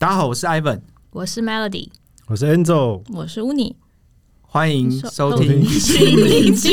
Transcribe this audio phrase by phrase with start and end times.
[0.00, 0.80] 大家好，我是 Ivan，
[1.10, 1.90] 我是 Melody，
[2.26, 3.74] 我是 Angel，我是 Uni，
[4.40, 6.50] 欢迎收听再一。
[6.54, 6.72] 次，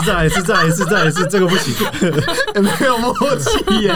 [0.00, 1.74] 再来一次，再来一次，再来一次，这个不行。
[2.62, 3.92] 没有默契耶。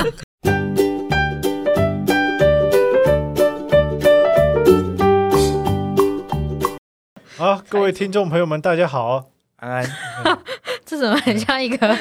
[7.39, 9.31] 好，各位听众朋友们，大家好。
[9.57, 9.91] 安安，
[10.85, 11.97] 这怎么很像一个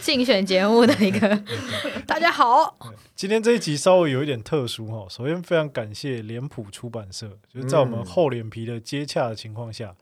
[0.00, 1.38] 竞选节目的一个？
[2.08, 2.74] 大家好，
[3.20, 9.94] 今天这一集稍微有一点特殊哈，首先非常感谢脸谱出版社，就是在我们厚脸皮的接洽的情况下，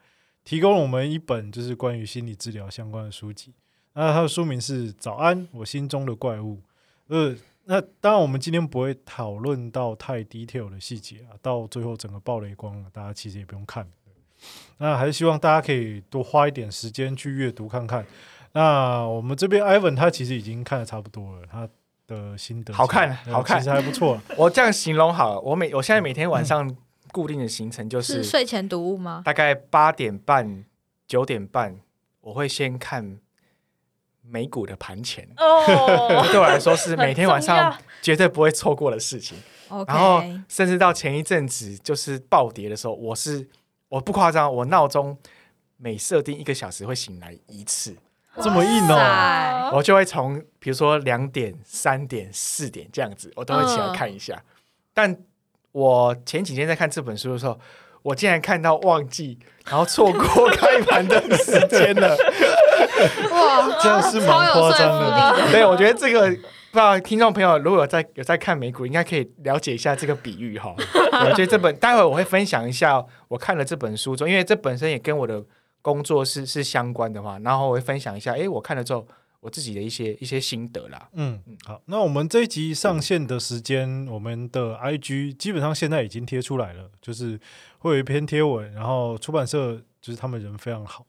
[0.44, 3.52] 提供了我们一本就是关于心理治疗相关的书籍。
[3.94, 6.58] 那它的书名是《早安，我心中的怪物》。
[7.08, 13.84] 呃，那当然我们今天不会讨论到太 detail 的细节啊，到最后整个爆雷光了，大家其实也不用看。
[14.76, 18.06] 那还是希望大家可以多花一点时间去阅读看看。
[18.52, 21.68] 那我们这边 Ivan 他其实已经看的差不多了，他
[22.08, 24.20] 的心得好看呃好看其实还不错。
[24.36, 26.74] 我这样形容好了，我每我现在每天晚上
[27.12, 29.22] 固定的行程就是是睡前读物吗？
[29.24, 30.64] 大概八点半、
[31.06, 31.78] 九点半，
[32.22, 33.18] 我会先看
[34.22, 39.38] 美股的盘前，哦 对我来说是每天晚上绝对不会错过的事情。
[39.86, 43.46] 然后甚至到前一阵子就是暴跌的时候，我是
[43.90, 45.16] 我不夸张，我闹钟
[45.76, 47.94] 每设定一个小时会醒来一次，
[48.42, 54.40] 这么硬哦我就会从比如说两点、三点、四点这样子，我都会起来看一下。
[54.94, 55.16] 但
[55.72, 57.58] 我前几天在看这本书的时候，
[58.02, 62.16] 我竟然看到忘记，然后错过开盘的时间了。
[63.30, 65.52] 哇， 真的是蛮夸张的服力的。
[65.52, 66.34] 对，我觉得这个不
[66.72, 70.74] 知道听众朋友如果有在有在看美股，应该可以了解一下这个比喻哈。
[71.12, 75.42] 我觉得这本待会我会分享一下我看了这本书中，因为这本身也跟我的
[75.82, 79.06] 工作是是相关的话，然后我会分享一下，诶，我看了之后
[79.40, 81.08] 我自己的一些一些心得啦。
[81.12, 87.38] 嗯，好，那我们这一集上线的时间，我们的 IG 基本上现在已经贴出来了，就是
[87.78, 91.06] 会有一篇贴文，然后出版社就是他们人非常好，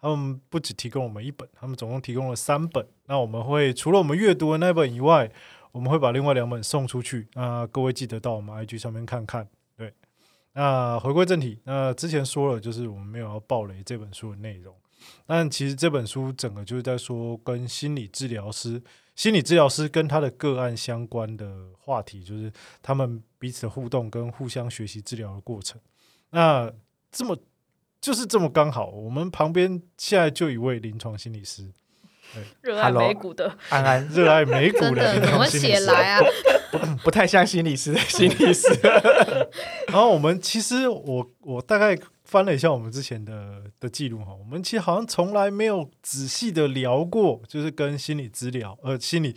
[0.00, 2.86] 他们不只提供我们一本，他们总共提供了三本。
[3.06, 5.30] 那我们会除了我们阅读的那本以外，
[5.72, 7.28] 我们会把另外两本送出去。
[7.34, 9.48] 那各位记得到我们 IG 上面看看。
[10.54, 14.74] 那回归正题，那之前说了，就是我们没有要暴雷这本书的内容。
[15.26, 18.80] 但其实这本书整个就是在说跟心理治疗师、
[19.16, 25.80] 心理治疗师跟他的个案相关的话题，就是他们彼此的互动跟互相学习治疗的过程。
[26.30, 26.72] 那
[27.10, 27.36] 这么
[28.00, 31.72] 就是这么刚好，我们旁边现在就一位临床心理师，
[32.62, 35.46] 热爱美股的，安安热爱美股真的临怎么。
[35.46, 36.20] 写来啊？
[37.04, 38.66] 不太像心理师的 心理师，
[39.88, 49.36] 然后我们其实我我大概翻了一下我们之前的的记录哈，我们其实好像从来没有仔细的聊过，就是跟心理治疗呃心理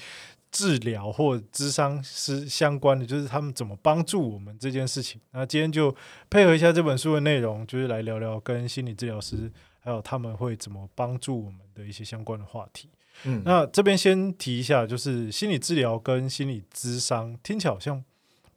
[0.50, 5.20] 治疗或智商师相关的，就是他们怎么帮助我们这件事情。
[5.34, 5.94] 那今天就
[6.30, 9.52] 配合一下这本书的内容，就是来聊聊跟心理治疗师
[9.86, 12.90] 还有他们会怎么帮助我们的一些相关的话题。
[13.24, 18.04] 嗯，那这边先提一下，就是心理治疗跟心理咨商听起来好像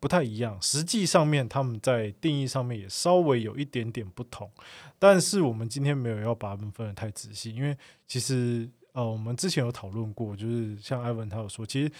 [0.00, 4.50] 不太一样，实际上面他们在定义上面也稍微有一点点不同。
[4.98, 11.92] 但是我们今天没有要把它们分得太仔细，因为其实呃，我们之前有讨论过，就是像艾文他有说，其实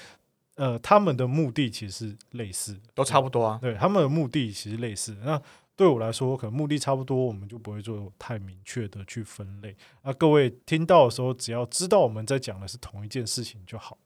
[0.57, 3.59] 呃，他们的目的其实是类似的，都差不多啊。
[3.63, 5.17] 对，他们的目的其实类似。
[5.23, 5.41] 那
[5.79, 9.77] 对我来说，可能目的差不多，我们就不会做太明确的去分类。
[10.03, 13.97] 那各位听到的时候，只要知道我们在讲的是同一件事情就好。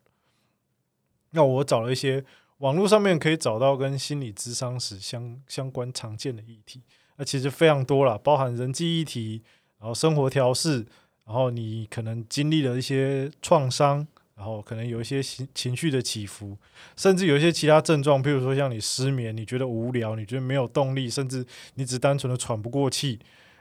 [1.30, 2.22] 那我找了一些
[2.58, 6.82] 网络上面可以找到跟心理咨商史相相关常见的议题，
[7.16, 9.42] 那其实非常多了，包含人际议题，
[9.78, 10.84] 然后生活调试，
[11.24, 16.56] 然后你可能经历了一些创伤，然后可能有一些情情绪的起伏，
[16.96, 23.20] 甚至有一些其他症状，譬如说像你失眠，你觉得无聊，你觉得没有动力，甚至你只单纯的喘不过气，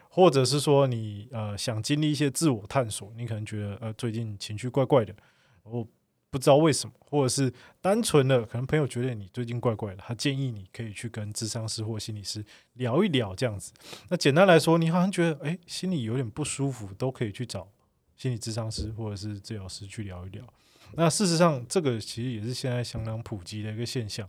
[0.09, 5.13] 或者是说你呃想经历一些自我探索，你可能觉得呃最近情绪怪怪的，
[5.63, 5.87] 我
[6.29, 12.43] 不知道为什么，或者是单纯的可能朋友觉得你最近怪怪的，他建议你可以去跟智商师或心理师
[12.75, 13.73] 聊一聊这样子。
[14.07, 17.67] 那简单来说，你好像觉得哎心里有点不舒服，都可以去找
[18.15, 20.41] 心理咨商师或者是治疗师去聊一聊。
[20.95, 24.27] 那事实上，这个其实也是现在相当普及的一个现象。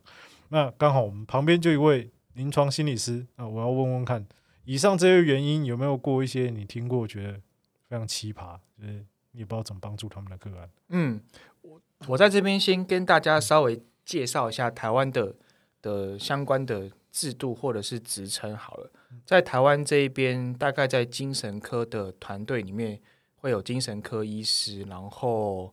[0.48, 4.26] 那刚好我们旁边就一位临床心理师啊，我要问问看，
[4.64, 7.40] 以上这些原因有没有过一些你听过觉得
[7.88, 10.68] 非常奇葩，就是你也不知道怎么帮助他们的个案？
[10.88, 11.20] 嗯，
[11.62, 15.34] 我我在这边先跟大家稍微介绍一下台湾的
[15.80, 18.90] 的相关的制度或者是职称好了。
[19.24, 23.00] 在台湾这一边，大概在精神科的团队里面
[23.36, 25.72] 会有精神科医师，然后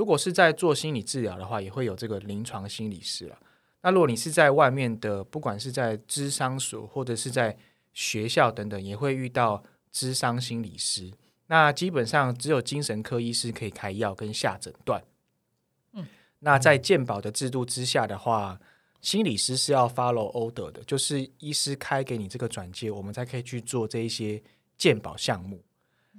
[0.00, 3.38] 如果是在做心理治疗的话，也会有这个临床心理师了。
[3.82, 7.54] 那如果你是在外面的，不管是在智商所或者是在
[7.92, 9.62] 学校等等，也会遇到
[9.92, 11.12] 智商心理师。
[11.48, 15.04] 那基本上只有精神科医师可以开药跟下诊断。
[15.92, 16.06] 嗯，
[16.38, 18.58] 那在健保的制度之下的话，
[19.02, 24.42] 心理师是要 follow order 的，就是医师开给你这个转介，我们才可以去做这一些
[24.78, 25.62] 健保项目。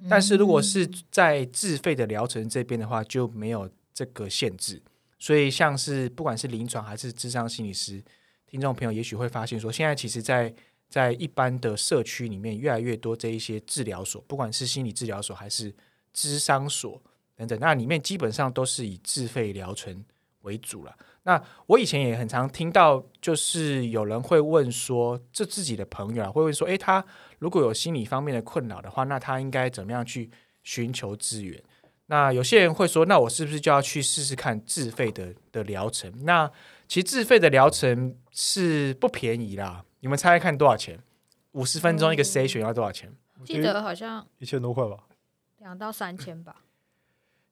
[0.09, 4.81] 但是如果是在自费的疗程这边的话，就没有这个限制。
[5.19, 8.03] 所以像是不管是临床还是智商心理师，
[8.47, 10.51] 听众朋友也许会发现说，现在其实在
[10.89, 15.73] 在一般的社区里面，越来越多这一些治疗所，不管是心理治疗所还是
[16.11, 16.99] 智商所
[17.35, 20.03] 等等，那里面基本上都是以自费疗程
[20.41, 20.97] 为主了。
[21.23, 27.05] 那我以前也很常听到，就是有人会问说，这自己的朋友啊，会问说，诶，他
[27.41, 30.29] 如果有心理方面的困扰的话，那他应该怎么样去
[30.61, 31.59] 寻求资源？
[32.05, 36.13] 那有些人会说，那我是不是就要去试试看自费的的疗程？
[36.23, 36.47] 那
[36.87, 41.01] 其实自费的疗程是不便宜啦，你们猜猜看多少钱？
[41.53, 43.11] 五十分钟一个 session 要多少钱？
[43.43, 45.07] 记得好像一千多块吧。
[45.57, 46.57] 两到三千吧。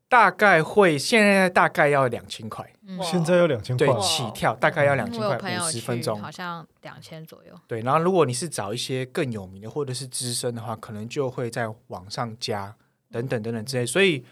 [0.09, 6.31] 大概会现在大概要两千块，嗯，现在要两千块对，啊，起跳大概要两千块，我有朋友五十分，钟好。
[6.31, 7.53] 像两千左右。
[7.67, 12.75] 对，然后如果你是找一些更有名的或者是资深的话，可能就会在网上加
[13.11, 13.85] 等等等等之类。
[13.85, 14.25] 所以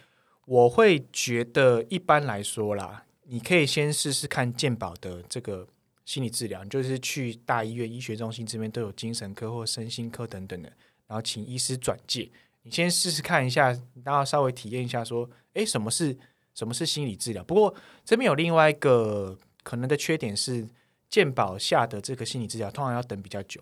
[0.45, 5.67] 我会觉得一般来说啦，你可以先试试看健保的这个
[6.05, 10.69] 心理治疗，你就是去大医院、医学中心这边都有精神科或身心科等等的，
[11.05, 12.31] 然后请医师转介，
[12.63, 16.17] 你先试试看一下，然后稍微体验一下，说，诶，什么是
[16.53, 17.43] 什么是心理治疗？
[17.43, 17.73] 不过
[18.05, 20.67] 这边有另外一个可能的缺点是，
[21.09, 23.61] 健保下的这个心理治疗通常要等比较久。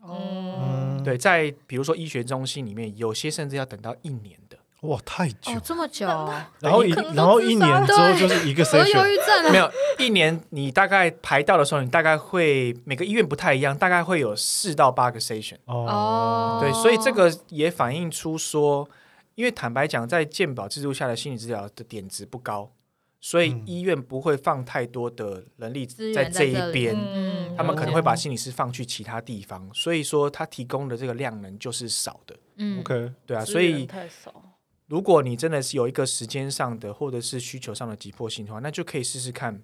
[0.00, 4.56] 哦对，在比如说医学中心里面，有些甚至要等到一年的。
[4.82, 5.60] 哇，太久哦，。
[5.62, 6.82] 这么久，我然后
[7.14, 9.52] 然后一年之后就是一个 session，郁症啊。
[9.52, 15.56] 没有一年，你大概排到的时候，你大概会每个医院不太一样，大概会有四到八个 session。
[15.66, 18.88] 哦，对，所以这个也反映出说，
[19.34, 22.72] 因为坦白讲，在健保制度下的心理治疗的点值不高，
[23.20, 26.96] 所以嗯医院不会放太多的人力在这一边。
[26.96, 39.62] 嗯，他们可能会把心理师放去其他地方，所以说他提供的这个量能就是少的，嗯 OK，对啊，所以太少，如果你真的是有一个时间上的或者是需求上的急迫性的话，那就可以试试看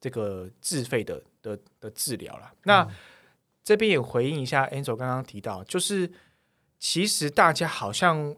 [0.00, 2.52] 这个自费的的的治疗了。
[2.64, 2.86] 那、
[3.64, 6.10] 这边也回应一下 Angel 刚刚提到，就是
[6.78, 8.34] 其实大家好像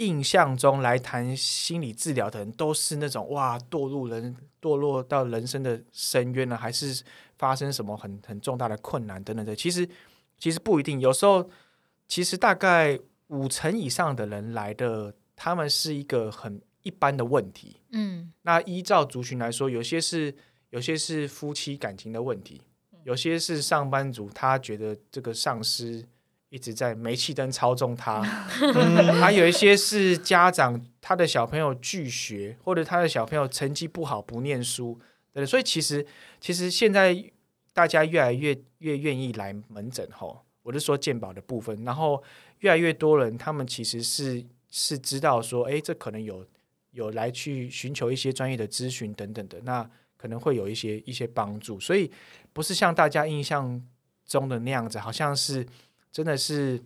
[0.00, 7.04] 印象中来谈心理治疗的人，都是那种哇堕入人堕落到人生的深渊了，还是
[7.36, 9.54] 发生什么很很重大的困难等等的。
[9.54, 9.86] 其实
[10.38, 11.50] 其实不一定，有时候
[12.08, 17.76] 其实大概五成以上的人来的，他们是一个很一般的问题。
[17.92, 20.34] 嗯那依照族群来说，有些是
[20.70, 22.62] 有些是夫妻感情的问题，
[23.04, 26.02] 有些是上班族，他觉得这个上司
[26.50, 28.20] 一直在煤气灯操纵他，
[29.20, 34.98] 还有一些是家长他的小朋友拒学，或者他的小朋友成绩不好不念书，
[35.32, 36.04] 对，所以其实
[36.40, 37.24] 其实现在
[37.72, 42.22] 大家越来越越愿意来门诊吼，我是说健保的部分，然后
[42.58, 46.44] 越来越多人他们其实是是知道说，哎，这可能有
[46.90, 52.10] 有来去寻求一些专业的咨询等等的，那可能会有一些一些帮助，所以
[52.52, 53.80] 不是像大家印象
[54.26, 55.64] 中的那样子，好像是
[56.12, 56.82] 真的是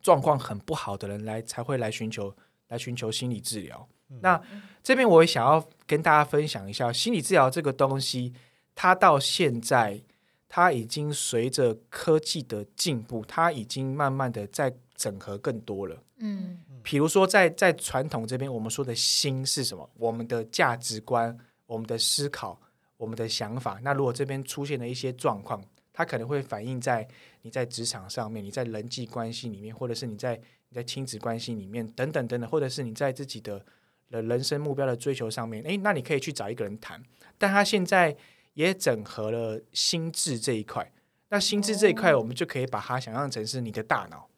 [0.00, 2.34] 状况很不好的人来才会来寻求
[2.68, 3.88] 来寻求心理治疗。
[4.20, 4.40] 那
[4.82, 8.32] 这边我也想要跟大家分享一下，心理治疗这个东西，
[8.74, 10.02] 它到现在
[10.48, 16.02] 它已经随着科技的进步，它已经慢慢的在整合更多了。
[16.20, 19.90] 嗯比如说在，在传统这边，我们说的心是什么？
[19.96, 22.58] 我们的价值观、我们的思考、
[22.96, 23.78] 我们的想法。
[23.82, 25.62] 那如果这边出现了一些状况，
[25.98, 27.04] 它可能会反映在
[27.42, 30.36] 你在职场上面，你在人际关系里面，或者是你在
[30.68, 33.60] 你在亲子关系里面等等等等，或者是你在自己的
[34.08, 37.02] 的人生目标的追求上面，诶，那你可以去找一个人谈。
[37.36, 38.16] 但他现在
[38.54, 40.88] 也整合了心智这一块。
[41.30, 44.28] 那心智这一块，我们就可以把它想象成是你的大脑。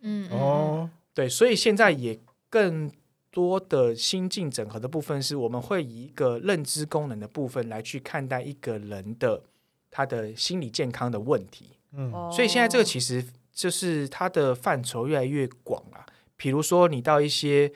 [0.00, 2.90] 嗯嗯哦，对，所以现在也更
[3.30, 9.42] 多的心境整合的部分是，我们会以一个认知功能的部分来去看待一个人的
[9.90, 11.70] 他的心理健康的问题。
[11.92, 16.06] 嗯，哦所以现在这个其实就是它的范畴越来越广了。
[16.36, 17.70] 比如说，你到一些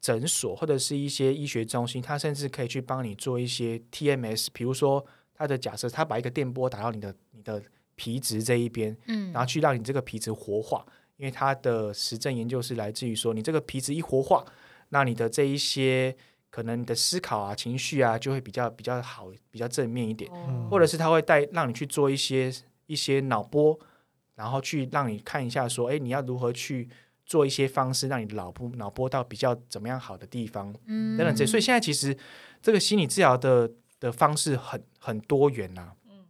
[0.00, 7.62] 诊所或者是一些医学中心，它甚至可以去帮你做一些 TMS，比如说它的假设，它把一个电波打到你的你的
[7.94, 10.84] 皮质这一边，嗯，然后去让你这个皮质活化，
[11.16, 14.44] 因为它的实证研究是来自于说，你这个皮质一活化，
[14.88, 16.14] 那你的这一些
[16.52, 20.68] 可能你的思考啊、情绪啊就会比较比较好，比较正面一点，哦。
[20.70, 22.52] 或者是他会带让你去做一些
[22.84, 23.80] 一些脑波，
[24.34, 26.90] 然后去让你看一下说，哎，你要如何去
[27.24, 31.16] 做一些方式，让你的脑波脑波到比较怎么样好的地方，嗯。
[31.16, 31.50] 等等这些。
[31.50, 32.14] 所以现在其实
[32.60, 36.26] 这个心理治疗的的方式很很多元呐、嗯。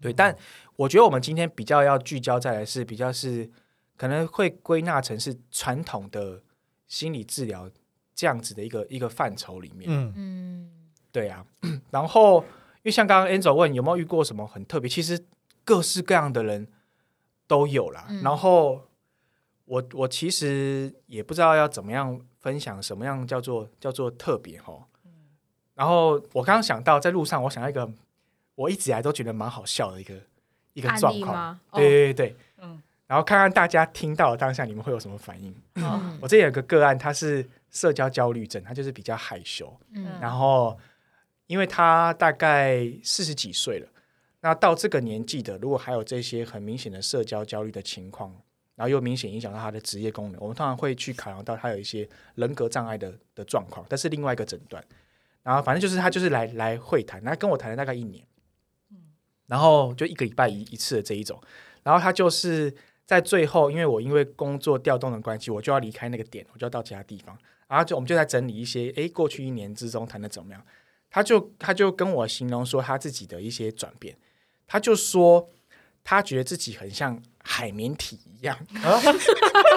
[0.00, 0.34] 对，但
[0.76, 3.50] 我觉得我们今天比较要聚焦在的是比较是
[3.98, 6.42] 可能会归纳成是传统的
[6.88, 7.70] 心理治疗
[8.20, 9.88] 这样子的一个一个范畴里面。
[9.90, 10.70] 嗯嗯
[11.10, 11.42] 对啊，
[11.90, 15.18] 然后因为像刚刚 Angel 问有没有遇过什么很特别，其实
[15.64, 16.68] 各式各样的人
[17.46, 18.04] 都有啦。
[18.10, 18.82] 嗯然后
[19.64, 24.74] 我我其实也不知道要怎么样分享什么样叫做叫做特别哈。
[25.74, 27.90] 然后我刚刚想到在路上，我想到一个
[28.54, 30.14] 我一直以来都觉得蛮好笑的一个
[30.74, 31.58] 一个案状况。
[31.72, 35.52] 对对对对，嗯然后看看大家听到的当下你们会有什么反应。
[35.74, 39.74] 嗯我这里有个个案，他是社交焦虑症，他就是比较害羞。
[39.92, 40.78] 嗯然后
[41.46, 43.88] 因为他大概四十几岁了，
[44.40, 48.30] 那到这个年纪的，如果还有这些很明显的社交焦虑的情况，
[48.76, 54.82] 然后又明显影响到他的职业功能，我们通常会去考量到他有一些人格障碍的的状况，但是另外一个诊断。
[55.42, 58.24] 然后反正就是他就是来来会谈，他跟我谈了大概一年，
[59.46, 61.40] 然后就一个礼拜一一次的这一种，
[61.82, 62.72] 然后他就是
[63.06, 67.36] 在最后，因为我因为工作调动的关系，我就要离开那个点，我就要到其他地方。
[67.70, 70.60] 然后就我们就在整理一些，哎，过去一年之中谈的怎么样？
[71.08, 74.16] 他就他就跟我形容说他自己的一些转变，
[74.66, 75.48] 他就说
[76.02, 79.00] 他觉得自己很像海绵体一样，啊，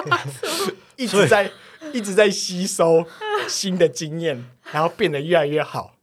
[0.96, 1.48] 一直在
[1.92, 3.06] 一直在吸收
[3.48, 5.96] 新的经验，然后变得越来越好。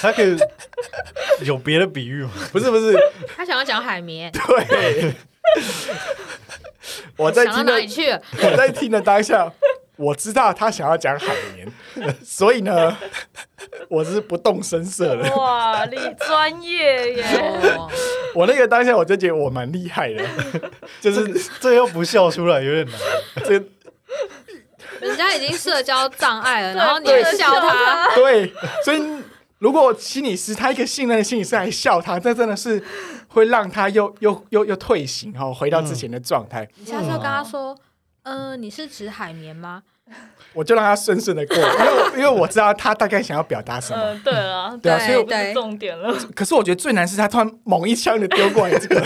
[0.00, 0.36] 他可以
[1.42, 2.30] 有别的比喻吗？
[2.52, 2.96] 不是不是，
[3.36, 5.14] 他想要讲海绵， 对，
[7.16, 8.10] 我在听的哪里去？
[8.10, 9.52] 我在听的当下，
[9.98, 11.68] 我知道他想要讲海绵，
[12.24, 12.96] 所以呢，
[13.90, 15.34] 我是不动声色的。
[15.34, 17.24] 哇，你专业耶！
[17.76, 17.90] 哦
[18.34, 20.24] 我那个当下我就觉得我蛮厉害的，
[21.00, 22.94] 就是这又不笑出来有点难。
[23.44, 23.52] 这
[25.00, 28.52] 人家已经社交障碍了，然后你还笑他，对，
[28.84, 29.02] 所以
[29.58, 32.82] 如果心理师他一个信任的心理师还笑他，这真的是
[33.26, 36.68] 会让他又又又又退行哈、哦，回到之前的状态。
[36.76, 37.78] 你下次就跟他说，嗯，
[38.56, 39.82] 你是指海绵吗？
[40.54, 44.02] 我就让他顺顺的过，因为我因为我知道他大概想要表达什么。
[44.02, 46.14] 嗯，对啊，对啊所以我这是重点了。
[46.34, 49.00] 可是我觉得最难是他突然猛一枪的丢过来 这个。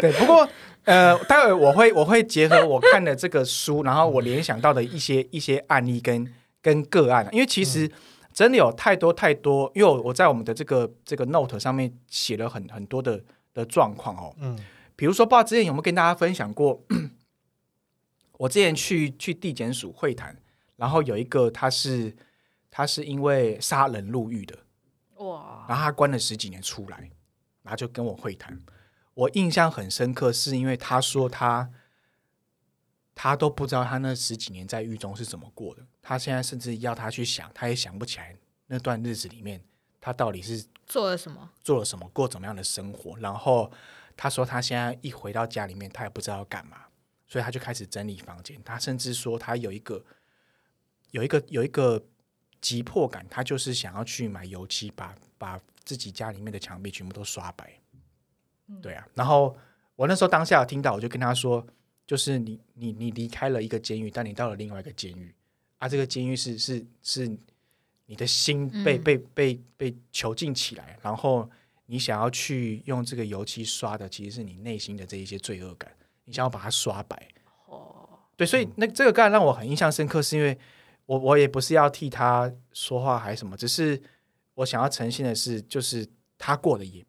[0.00, 0.46] 对，不过
[0.84, 6.26] 呃，待会我会我会结合我看的这个书，然后我联想到的一些一些案例跟
[6.60, 7.90] 跟个案，因为其实
[8.34, 13.18] 真的有太多太多，因为我我在我们的这个这个 note 上面写了很很多的
[13.54, 14.58] 的状况哦，嗯
[15.00, 16.84] 比如说，不知道之前有没有跟大家分享过，
[18.36, 20.36] 我之前去去地检署会谈，
[20.76, 22.14] 然后有一个他是
[22.70, 24.58] 他是因为杀人入狱的，
[25.14, 27.10] 哇，然后他关了十几年出来，
[27.62, 28.60] 然后就跟我会谈。
[29.14, 31.70] 我印象很深刻，是因为他说他
[33.14, 39.64] 他都不知道他那十几年在狱中是怎么过的，他现在甚至要他去想，他也想不起来那段日子里面
[39.98, 41.52] 他到底是做了什么？
[41.64, 43.16] 做了什么，过怎么样的生活。
[43.16, 43.72] 然后
[44.22, 46.76] 他说他现在一回到家里面，他也不知道要干嘛，
[47.26, 48.62] 所以他就开始整理房间。
[48.62, 50.04] 他甚至说他有一个
[51.12, 52.04] 有一个有一个
[52.60, 57.72] 急迫感，他就是想要去买油漆，把把自己家里面的墙壁全部都刷白。
[58.82, 59.56] 对啊，然后
[59.96, 61.66] 我那时候当下有听到，我就跟他说，
[62.06, 65.34] 就是你你你离开了一个监狱，但你到了另外一个监狱
[65.78, 67.26] 啊，这个监狱是是是
[68.04, 71.50] 你的心被、嗯被被被囚禁起来，然后
[71.90, 75.92] 你想要去用这个油漆刷的，其实是你内心的这一些罪恶感，
[76.24, 77.26] 你想要把它刷白。
[77.66, 80.56] 哦，对，所以那这个个案让我很印象深刻，是因为
[81.06, 84.00] 我我也不是要替他说话还是什么，只是
[84.54, 86.06] 我想要呈现的是，就是
[86.38, 87.04] 他过得也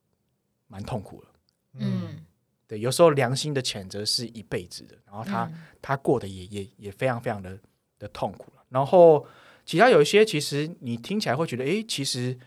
[0.66, 1.28] 蛮痛苦了。
[1.76, 2.26] 嗯，
[2.66, 7.60] 对，有时候良心的谴责是一辈子的，然后他、嗯他过得也也也非常非常的
[8.00, 8.64] 的痛苦了。
[8.70, 9.28] 然后
[9.64, 12.38] 其他有一些，其实你听起来会觉得，诶，其实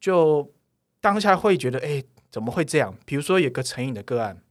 [0.00, 0.50] 就
[1.00, 2.96] 当下会觉得，诶，怎么会这样？
[3.04, 4.42] 比如说有个成瘾的个案，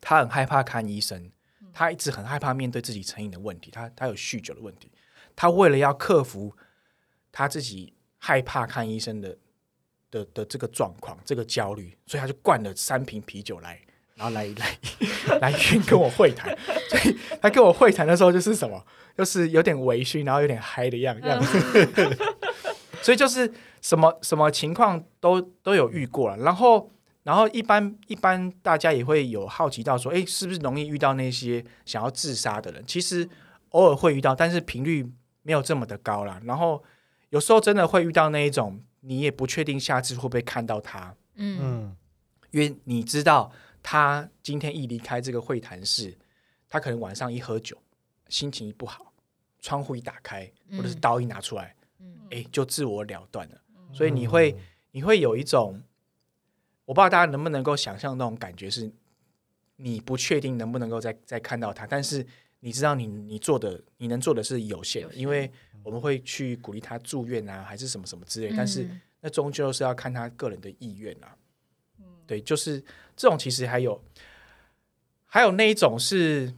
[0.00, 1.30] 他很害怕看医生，
[1.72, 4.90] 他一直很害怕面对自己成瘾的问题，他他有酗酒的问题，
[5.34, 6.54] 他为了要克服
[7.32, 9.36] 他自己害怕看医生的
[10.10, 13.80] 的的这个状况，这个焦虑，所以他就灌了三瓶啤酒来，
[14.14, 14.78] 然后来 来
[15.40, 15.52] 来
[15.86, 16.56] 跟我会谈。
[16.88, 18.84] 所以他跟我会谈的时候，就是什么，
[19.16, 21.58] 就是有点微醺，然后有点嗨的样样子。
[23.02, 26.36] 所以就是什么什么情况都都有遇过了。
[26.38, 26.90] 然后
[27.22, 32.84] 然后一般一般大家也会有好奇到说，哎，是不是容易遇到那些想要自杀的人？
[32.86, 33.28] 其实
[33.70, 35.10] 偶尔会遇到，但是频率
[35.42, 36.40] 没有这么的高啦。
[36.44, 36.82] 然后
[37.30, 41.96] 有时候真的会遇到那一种，你也不确定下次会不会看到他，嗯嗯
[42.50, 43.52] 因为你知道
[43.82, 46.16] 他今天一离开这个会谈室，
[46.68, 47.76] 他可能晚上一喝酒，
[48.30, 49.12] 心情一不好，
[49.60, 53.60] 窗户一打开，或者是嗯刀一拿出来，嗯哎、就自我了断了。
[53.92, 54.56] 所以你会
[54.90, 55.82] 你会有一种，
[56.84, 58.90] 我不知道大家能不能够想象那种感觉，是
[59.76, 62.26] 你不确定能不能够再再看到他，但是
[62.60, 65.50] 你知道你你做的你能做的是有限的，因为
[65.82, 71.34] 我们会去鼓励他住院啊，还是什么什么之类，但是嗯那终究是要看他个人的意愿啊。
[72.26, 72.78] 对，就是
[73.16, 74.02] 这种其实还有
[75.24, 76.52] 还有那一种是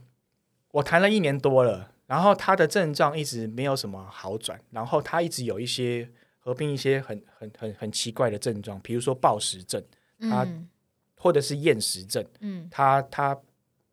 [0.71, 6.05] 我谈了一年多了，然后他的症状一直没有什么好转，然后他一直有一些
[6.39, 9.81] 合并一些很很很很奇怪的症状，比如说暴食症
[10.19, 10.67] 他嗯
[11.15, 13.39] 或者是厌食症，嗯他他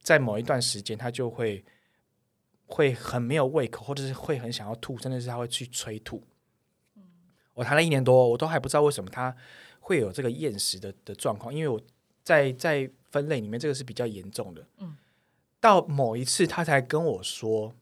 [0.02, 1.64] 在某一段时间他就会
[2.66, 6.20] 会很没有胃口，或者是会很想要吐，甚至是他会去催吐。
[7.54, 9.32] 我谈了一年多，我都还不知道为什么他
[9.78, 11.80] 会有这个厌食的的状况，因为我
[12.24, 14.66] 在在分类里面这个是比较严重的。
[14.78, 14.96] 嗯，
[15.60, 17.72] 到某一次他才跟我说，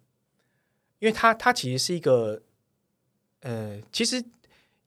[0.99, 2.43] 因为他他其实是一个
[3.41, 4.25] 呃，其实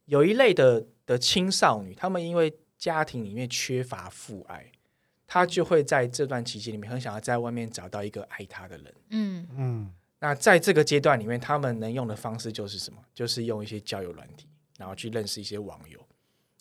[0.06, 4.72] 有一类的的青少女，他们因为家庭里面缺乏父爱，
[5.28, 8.94] 他就会在这段期间里面很想要在外面找到一个爱他的人。
[9.10, 13.01] 嗯嗯那在这个阶段里面，他们能用的方式就是什么？
[13.13, 14.48] 就是用一些交友软体，
[14.78, 15.98] 然后去认识一些网友。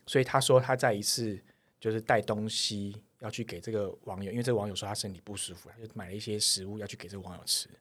[0.06, 1.36] 所以他说他在一次
[1.80, 7.78] 就是带东西要去给这个网友，因为这个网友说他身体不舒服，他就买了一些食物要去给这个网友吃，然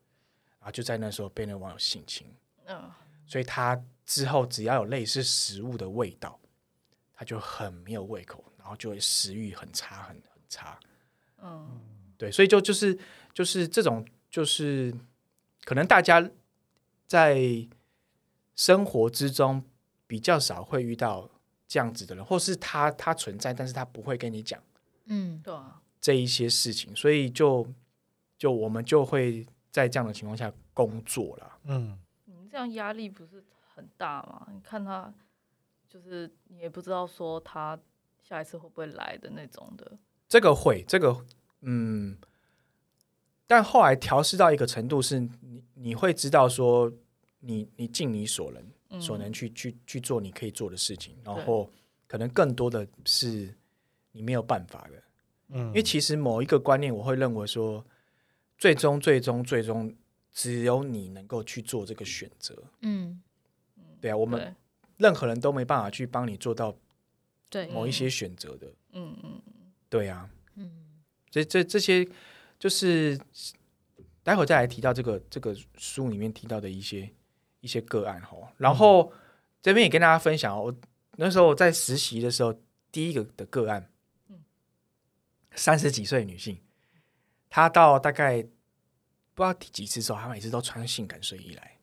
[0.67, 2.27] 后就在那时候被那个网友性侵。
[2.65, 2.91] 嗯，
[3.25, 6.39] 所以他之后只要有类似食物的味道，
[7.13, 10.79] 他就很没有胃口，然后就会食欲很差，很很差。
[11.41, 11.81] 嗯，
[12.17, 12.97] 对，所以就就是
[13.33, 14.93] 就是这种，就是
[15.63, 16.29] 可能大家
[17.05, 17.67] 在
[18.55, 19.63] 生活之中
[20.07, 21.29] 比较少会遇到
[21.67, 24.61] 这样子的人，或是他他存在，但是他不会跟你讲
[25.05, 27.65] 嗯对啊，这一些事情，所以就
[28.37, 31.57] 就我们就会在这样的情况下工作啦。
[31.63, 34.47] 嗯你们这样压力不是很大吗？
[34.53, 35.11] 你看他，
[35.89, 37.79] 就是你也不知道说他
[38.21, 39.97] 下一次会不会来的那种的。
[40.27, 41.25] 这个会，这个
[41.61, 42.15] 嗯，
[43.47, 46.91] 但后来调试到一个程度，是你你会知道说，
[47.39, 51.67] 你你尽你所能，嗯所能去去去做你可以做的事情，然后
[52.05, 53.51] 可能更多的是
[54.11, 55.03] 你没有办法的，
[55.49, 57.83] 嗯，因为其实某一个观念，我会认为说，
[58.59, 59.91] 最终最终最终
[60.37, 63.19] 只有你能够去做这个选择，嗯，
[63.99, 64.55] 对啊，我们，
[64.97, 66.77] 任何人都没办法去帮你做到
[67.49, 69.41] 对，某一些选择的，嗯嗯，
[69.89, 71.01] 对啊，嗯。
[71.31, 72.07] 这这这些
[72.59, 73.19] 就是
[74.21, 77.11] 待会再来提到这个这个书里面提到的一些
[77.61, 78.37] 一些个案哈。
[78.57, 79.11] 然后
[79.59, 80.77] 这边也跟大家分享哦，我
[81.13, 82.53] 那时候我在实习的时候，
[82.91, 83.89] 第一个的个案，
[85.55, 86.59] 三十几岁女性，
[87.49, 88.45] 她到大概
[89.37, 91.77] 不知道第几次之后，他每次都穿性感睡衣来，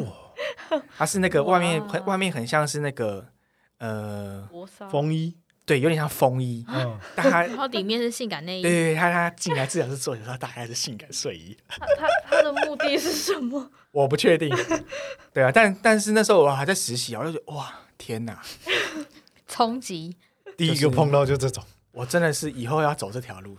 [0.00, 3.28] 哇，他是那个外面很外面很像是那个
[3.76, 4.48] 呃，
[4.90, 13.70] 风衣，对，有点像风衣，嗯但他然后里面是性感内衣，对对对，他他进来至少是做的时候，大概是性感睡衣，他他他的目的是什么？
[13.92, 14.48] 我不确定。
[15.34, 18.40] 对啊，但但是那时候我还在实习，我就觉得哇，天哪！
[19.46, 20.16] 冲击，
[20.56, 23.58] 第一个碰到就这种，我真的是以后要走这条路。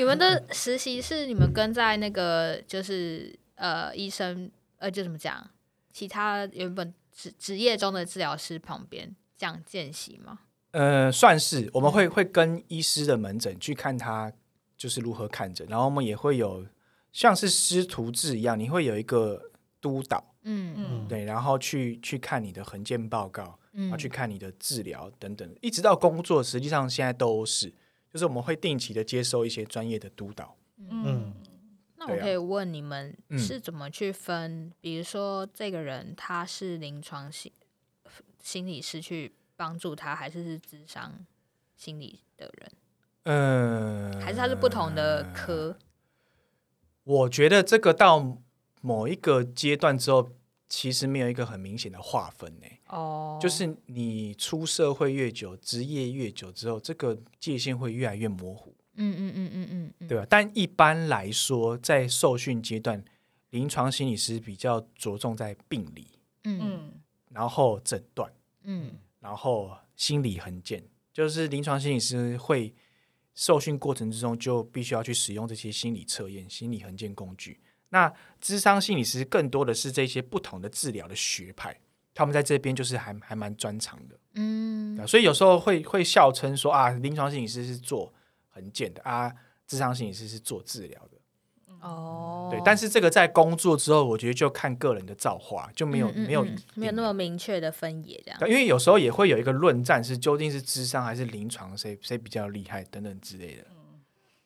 [0.00, 5.46] 你们的实习是你们跟在那个就是呃医生呃就怎么讲，
[5.92, 10.38] 其他原本职职业中的治疗师旁边这样见习吗？
[10.70, 14.32] 呃，算是我们会会跟医师的门诊去看他
[14.74, 16.64] 就是如何看诊，然后我们也会有
[17.12, 19.50] 像是师徒制一样，你会有一个
[19.82, 27.70] 督导，嗯嗯，对，然后去去看你的横件报告，然嗯后去看你的治疗等等，一直到工作，实际上现在都是，
[28.12, 30.56] 就是我们会定期的接收一些专业的督导。
[30.88, 31.32] 嗯
[31.96, 34.72] 那我可以问你们嗯是怎么去分？
[34.80, 37.52] 比如说这个人他是临床心
[38.42, 41.12] 心理师去帮助他，还是是智商
[41.76, 42.72] 心理的人，
[43.24, 45.76] 呃，还是他是不同的科？
[47.04, 48.38] 我觉得这个到
[48.80, 50.32] 某一个阶段之后，
[50.70, 52.66] 其实没有一个很明显的划分呢。
[52.86, 60.24] 哦，就是你出社会越久，职业越久之后，这个界限会越来越模糊，嗯嗯嗯嗯嗯嗯，对吧？
[60.30, 63.04] 但一般来说，在受训阶段，
[63.50, 66.06] 临床心理师比较着重在病理，
[66.44, 66.92] 嗯嗯。
[67.30, 68.92] 然后诊断，嗯。
[69.18, 72.72] 然后心理横件，就是临床心理师会
[73.34, 81.78] 受训过程之中就必须要去使用这些心理测验、心理横件工具，那智商心理师更多的是这些不同的治疗的学派，
[82.14, 84.16] 他们在这边就是还还蛮专长的。
[84.34, 88.12] 嗯啊所以有时候会会笑称说啊，临床心理师是做
[88.48, 89.32] 很简的啊，
[89.66, 91.18] 智商心理师是做治疗的。
[91.80, 98.40] 哦，对，但是这个在工作之后，我觉得就看个人的造化，就没有、嗯嗯没有嗯没有那么明确的分野这样。
[98.46, 103.64] 因为有时候也会有一个论战，是究竟是智商还是临床，谁谁比较厉害等等之类的。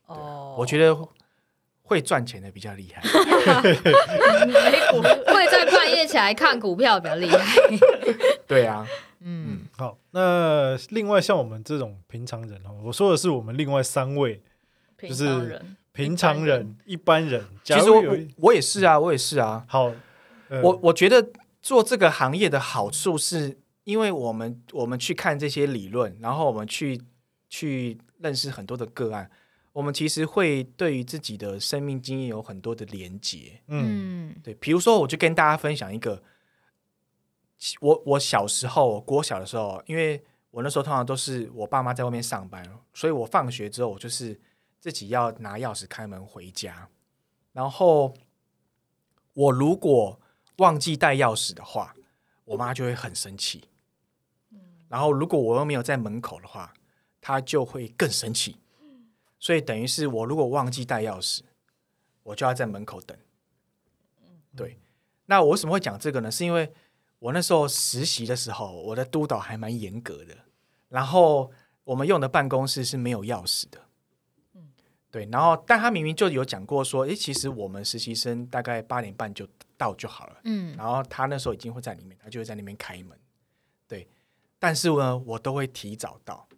[0.06, 0.96] 哦，我觉得
[1.84, 3.02] 会赚钱的比较厉害。
[4.46, 7.56] 美股会在半夜起来看股票比较厉害。
[8.48, 8.86] 对啊，
[9.20, 14.42] 嗯好，那另外像我们这种平常人哦，我说的是我们另外三位
[14.98, 15.60] 就是，
[15.92, 17.44] 平常人、一般人。
[17.62, 18.02] 其实我
[18.36, 19.64] 我也是啊，我也是啊。
[19.68, 19.92] 好，
[20.48, 27.00] 呃我我觉得做这个行业的好处是，因为我们我们去看这些理论，然后我们去
[27.48, 29.30] 去认识很多的个案，
[29.74, 33.60] 我们其实会对于自己的生命经验有很多的连结。
[33.66, 36.22] 嗯嗯对，比如说，我就跟大家分享一个，
[37.80, 44.40] 我我小时候，国小的时候，因为我那时候通常都是我爸妈在外面上班，所以我放学之后，我就是
[44.78, 46.88] 自己要拿钥匙开门回家。
[47.52, 48.14] 然后
[49.32, 50.20] 我如果
[50.58, 51.96] 忘记带钥匙的话，
[52.44, 53.64] 我妈就会很生气。
[54.88, 56.72] 然后如果我又没有在门口的话，
[57.20, 58.56] 她就会更生气。
[59.38, 61.40] 所以等于是我如果忘记带钥匙，
[62.22, 63.16] 我就要在门口等。
[64.56, 64.78] 对，
[65.26, 66.30] 那我为什么会讲这个呢？
[66.30, 66.72] 是因为
[67.18, 70.36] 我那时候实习的时候，我的督导还蛮严格的，
[70.88, 71.50] 然后
[71.82, 73.80] 我们用的办公室是没有钥匙的。
[75.10, 80.40] 对，然后但他明明就有讲过说，诶，其实我们实习生大概八点半就到就好了。
[80.42, 83.16] 嗯然后他那时候已经会在里面，他就会在那边开门。
[83.86, 84.08] 对，
[84.58, 86.48] 但是呢，我都会提早到，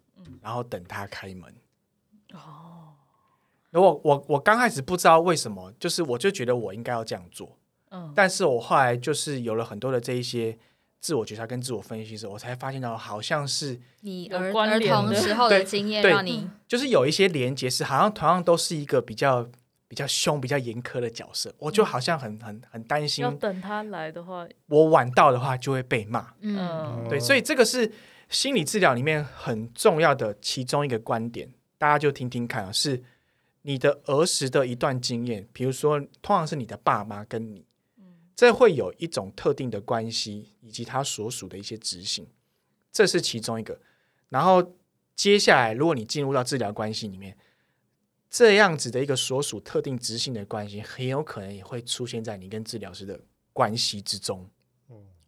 [0.41, 1.53] 然后等他开门。
[2.33, 2.93] 哦，
[3.71, 7.57] 如果我我刚开始不知道为什么，就是我就觉得我应该要这样做，
[7.91, 10.57] 嗯，但是我后来就是有了很多的这一些
[10.99, 19.47] 自我觉察跟自我分析的时候，我才发现到好像是有你儿童时候的对经验对让你就是有一些连接是好像同样都是一个比较
[19.89, 26.33] 比较凶、比较严苛的角色，我就好像很很很担心要，等他来的话，我晚到的话就会被骂。
[26.41, 26.57] 嗯。
[26.59, 27.89] 嗯，对，所以这个是
[28.27, 33.03] 心理治疗里面很重要的其中一个观点，大家就听听看啊，是
[33.61, 37.65] 你的儿时的一段经验，比如说通常是你的爸妈跟你，
[38.35, 42.27] 这会有一种特定的关系，以及他所属的一些执行，
[42.91, 43.79] 这是其中一个。
[44.29, 44.75] 然后
[45.15, 47.37] 接下来，如果你进入到治疗关系里面，
[48.29, 53.19] 这样子的一个所属特定执行的关系，很有可能也会出现在你跟治疗师的
[53.53, 54.49] 关系之中。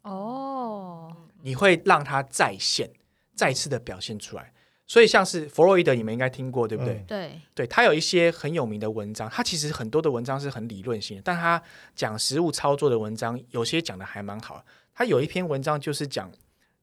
[0.03, 2.89] 哦，你会让他再现，
[3.35, 4.53] 再次的表现出来。
[4.89, 6.95] 所以像是弗洛伊德，你们应该听过，对不对？
[6.95, 11.61] 嗯对，对他有一些很有名的文章，他其实很多的文章是很理论性的，但他
[11.95, 14.65] 讲实物操作的文章，有些讲的还蛮好。
[14.95, 16.31] 他有一篇文章就是讲，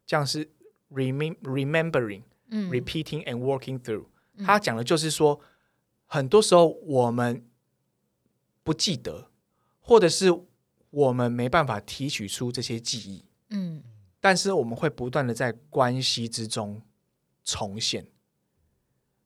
[0.06, 0.48] 像是
[0.92, 4.04] remem remembering、嗯 repeating and working through。
[4.44, 5.40] 他讲的就是说，
[6.06, 7.44] 很多时候我们
[8.62, 9.32] 不记得，
[9.80, 10.32] 或者是
[10.90, 13.82] 我们没办法提取出这些记忆，嗯
[14.20, 16.80] 但是我们会不断的在关系之中
[17.46, 18.06] 重现，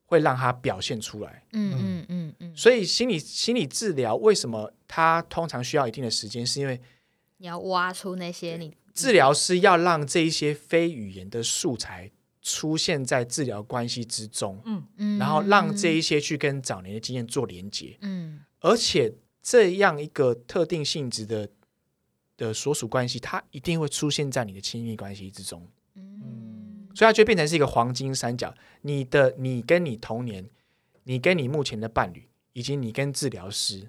[0.04, 1.42] 会让他表现出来。
[1.52, 6.80] 嗯嗯嗯嗯，所以心理心理治疗为什么它通常需要一定的时间，是因为
[7.38, 14.60] 你要挖出那些你治疗师要让这一些非语言的素材出现在治疗关系之中，
[14.96, 18.40] 嗯，然后让这一些去跟早年的经验做连接，嗯。
[18.62, 21.48] 而且这样一个特定性质的
[22.36, 25.66] 的所属关系，它一定会出现在你的亲密关系之中。
[25.94, 26.49] 嗯
[27.00, 28.52] 所以它就变成是一个黄金三角。
[28.82, 30.46] 你的你跟你童年，
[31.04, 33.88] 你跟你目前的伴侣，以及你跟治疗师，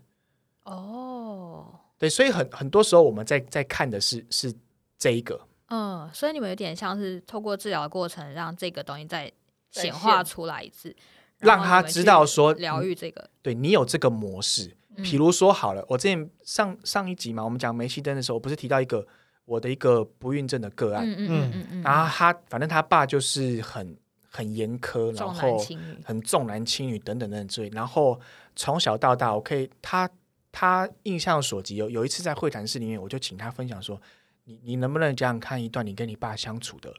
[0.63, 4.53] 哦，对，所以很很多时候我们在在看的是是
[4.97, 9.29] 这一个，嗯，所以你们有点像是透过治疗的过程，让这个东西再
[9.69, 10.95] 再显化出来一次，
[11.39, 14.67] 让他知道说疗愈这个，对你有这个模式。
[14.95, 19.05] 嗯比如说好了，我之前上上一集嘛，我们讲梅西灯的时候，我不是提到一个
[19.51, 23.97] 我的一个不孕症的个案，嗯嗯嗯然后他反正他爸就是很
[24.29, 25.59] 很严苛，然后，
[26.05, 27.69] 很重男轻女等等等等之类。
[27.69, 28.17] 然后
[28.55, 30.09] 从小到大，我可以他
[30.53, 34.01] 他印象所及，有有一次在会谈室里面，我就请他分享说，
[34.45, 36.93] 你你能不能讲讲看一段你跟你爸相处的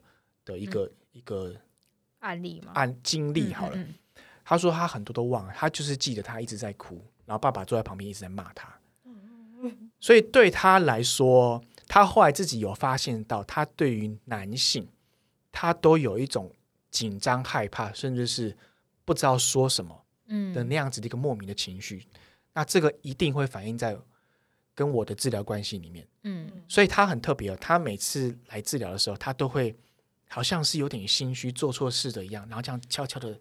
[0.45, 1.55] 的一个、一个
[2.19, 3.77] 案例嘛，案经历好了。
[3.77, 3.95] 嗯嗯
[4.45, 8.69] 他说他很多都忘了，他就是记得他一直在哭，然后爸爸坐在旁边一直在骂他。
[10.01, 14.88] 所以对他来说，他后来自己有发现到，他对于男性，
[15.50, 16.50] 他都有一种
[16.90, 18.57] 紧张、害怕，甚至是
[19.05, 22.07] 不知道说什么嗯的那样子的一个莫名的情绪。
[22.55, 23.94] 那这个一定会反映在
[24.74, 26.09] 跟我的治疗关系里面。
[26.22, 29.76] 嗯所以他很特别哦，他每次来治疗的时候，他都会
[30.31, 33.38] 好像是有点心虚、做错事的一样，然后这样悄悄的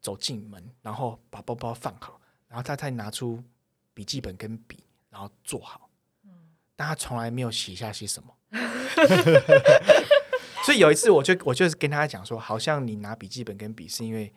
[0.00, 3.42] 走进门，然后把包包放好，然后他再拿出
[3.92, 5.87] 笔记本跟笔，然后坐好。
[6.78, 8.32] 但他从来没有写下些什么。
[10.64, 14.32] 所以有一次，我就我就是跟他讲说，好像你拿笔记本跟笔是因为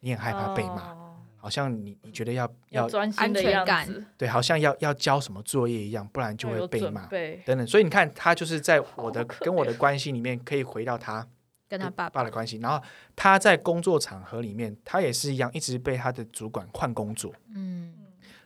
[0.00, 1.02] 你很害怕被骂，哦
[1.38, 7.06] 好像你你觉得要要要专心的样安全感子，对，好像要要交什么作业一样，不然就会被骂。
[7.06, 11.24] 等等，所以你看，他就是在我的跟我的关系里面，可以回到他
[11.68, 17.94] 跟他爸爸的关系，然后他在工作场合里面，他也是一样，一直被他的主管换工作，嗯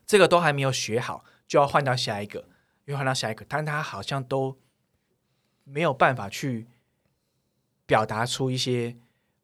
[0.04, 2.44] 这个都还没有学好，就要换到下一个，
[2.90, 4.58] 又换到下一个，但他好像都
[5.64, 6.66] 没有办法去
[7.86, 8.96] 表达出一些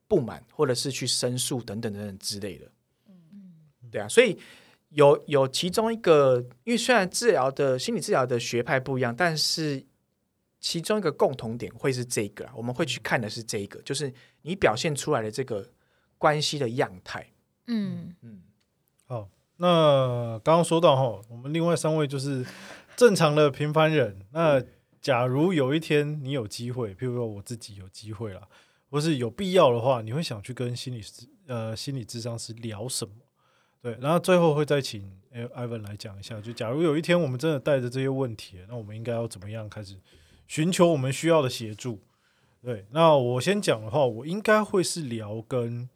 [0.08, 2.70] 不满，或者是去申诉等等等等之类的。
[3.08, 3.52] 嗯
[3.90, 4.38] 对啊，所以
[4.88, 9.84] 有有其中一个，因为虽然治疗的心理治疗的学派不一样，但是
[10.58, 15.70] 其中一个共同点会是这个啊，我们会去看的是这个，就是你表现出来的这个
[16.18, 17.24] 关系的样态。
[17.68, 18.42] 嗯嗯，
[19.06, 22.44] 好，那刚刚说到哈，我们另外三位就是
[22.96, 24.20] 正常的平凡人。
[24.32, 24.62] 那
[25.00, 28.48] 假如有一天你有机会，譬如说我自己有机会啦，
[28.90, 33.14] 或是有必要的话，你会想去跟心理师呃心理智商师聊什么？
[33.82, 39.96] 对，然后最后会再请呃 Ivan 来讲一下，就假如有一天我们真的带着这些问题，那我们应该要怎么样开始
[40.48, 42.00] 寻求我们需要的协助？
[42.62, 45.88] 对，那我先讲的话，我应该会是聊跟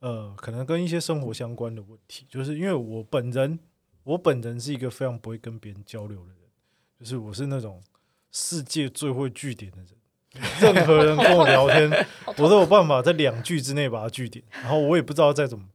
[0.00, 3.58] 呃，可能跟一些生活相关的问题，就是因为我本人，
[4.08, 6.36] 我本人是一个非常不会跟别人交流的人，
[6.98, 7.82] 就是我是那种
[8.32, 9.88] 世界最会据点的人。
[10.60, 12.06] 任何人跟我聊天，
[12.38, 15.66] 我都有办法在两句之内把它据点，然后我也不知道再怎么。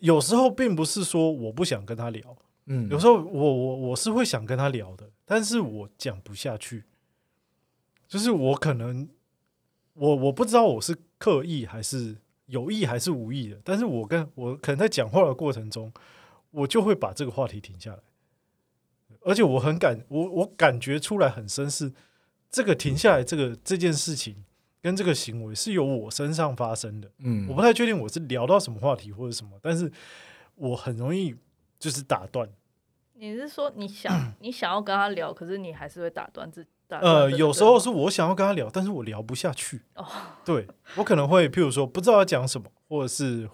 [0.00, 6.84] 有时候并不是说我不想跟他聊，嗯有时候我我我是会想跟他聊的，但是我讲不下去，
[8.08, 9.08] 就是我可能
[9.94, 15.92] 我我不知道我是刻意还是有意还是无意的，但是我跟我可能在讲话的过程中，
[16.50, 17.98] 我就会把这个话题停下来，
[19.22, 21.92] 而且我很感我我感觉出来很深是
[22.50, 24.44] 这个停下来这个这件事情
[24.80, 27.46] 跟这个行为是由我身上发生的，嗯。
[27.48, 29.90] 我不太确定我是聊到什么话题或者什么，但是
[30.54, 31.34] 我很容易
[31.78, 32.48] 就是打断。
[33.14, 39.82] 你是说你想 你想要跟他聊，可是你还是会打断自己呃，有时候是我想要跟他聊，但是我聊不下去。
[39.94, 40.06] 哦。
[40.44, 43.50] 对我可能会，譬如说不知道要讲什么，或者是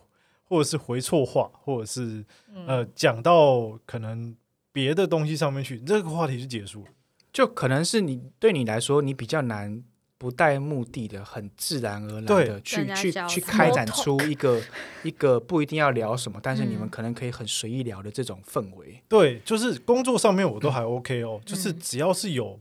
[0.53, 2.23] 或者是回错话，或者是
[2.55, 4.37] 嗯呃讲到可能
[4.71, 6.91] 别的东西上面去，这个话题就结束了。
[7.33, 9.83] 就可能是你对你来说，你比较难
[10.19, 14.61] 不带目的的，很自然而然的去去去开展出一个
[15.03, 19.03] 一个不一定要聊什么，但是你们嗯可能可以很随意聊的这种氛围。
[19.09, 22.61] 对，就是工作上面我都还 OK 哦，就是嗯只要是有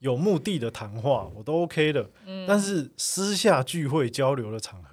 [0.00, 2.10] 有目的的谈话，我都 OK 的。
[2.26, 4.89] 嗯但是私下聚会交流的场合，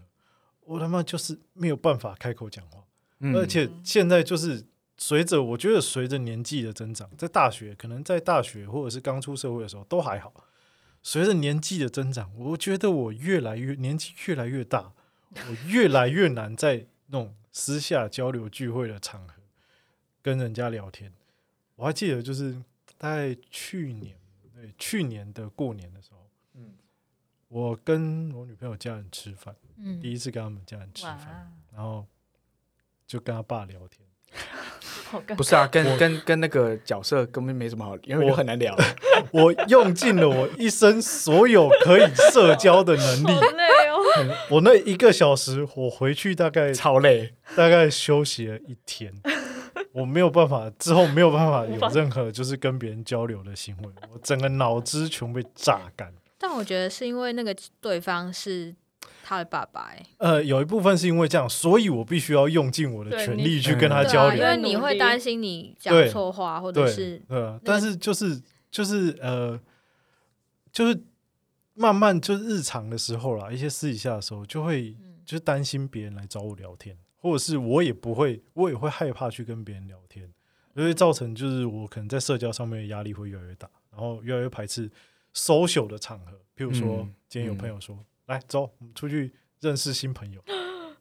[0.67, 2.83] 我他妈就是没有办法开口讲话。
[3.19, 4.63] 嗯而且现在就是
[4.95, 10.31] 随着我觉得随着年纪的增长，在大学可能在大学或者是刚出社会的时候都还好，
[11.01, 14.93] 随着年纪的增长，我觉得我越来越年纪越来越大，
[15.33, 19.35] 我越来越难在那种私下交流聚会的场合
[20.21, 21.11] 跟人家聊天。
[21.75, 22.53] 我还记得就是
[22.97, 24.15] 大概去年
[24.53, 26.16] 对去年的过年的时候，嗯
[27.49, 32.05] 我跟我女朋友家人吃饭，嗯第一次跟他们家人吃饭，然后
[33.05, 34.05] 就跟他爸聊天。
[35.37, 38.75] 不是啊，跟跟跟那个角色根本没什么好，因为我很难聊。
[39.31, 43.27] 我用尽了我一生所有可以社交的能力。
[43.27, 44.35] 好累哦。
[44.49, 49.13] 我那一个小时，我回去大概超累，大概休息了一天，
[49.93, 56.13] 我没有办法，之后没有办法有任何就是跟别人交流的行为，我整个脑汁全被榨干。
[56.37, 58.75] 但我觉得是因为那个对方是
[59.23, 64.41] 他的爸爸、欸，呃，有一部分是因为这样，所以我必须要用尽我的全力去跟他对啊，因。
[64.41, 69.59] 为你会担心你讲错话，或者是对啊，但是就是就是呃，
[70.71, 71.03] 就是
[71.73, 80.31] 慢慢就是日常的时候啦，一些私底下的时候，就会嗯就是担心别人来找我聊天，或者是我也不会，我也会害怕去跟别人聊天，
[80.75, 84.89] 就会造成就是我可能在社交上面的压力会越来越大，然后越来越排斥
[85.37, 87.97] social 的场合，譬如说、嗯今天有朋友说、
[88.27, 90.41] 来走，我们出去认识新朋友。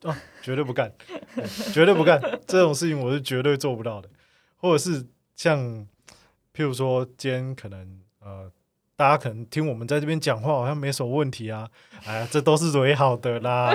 [0.03, 0.93] 啊，绝对不干，
[1.37, 4.11] 对绝对不干这种事情，我是绝对做不到的。
[4.57, 5.87] 或者是像，
[6.53, 8.51] 譬如说，今天可能呃，
[8.97, 11.71] 大家可能听我们在这边讲话，好像没什么问题啊。
[12.05, 13.73] 哎呀，这都是蕊好的啦，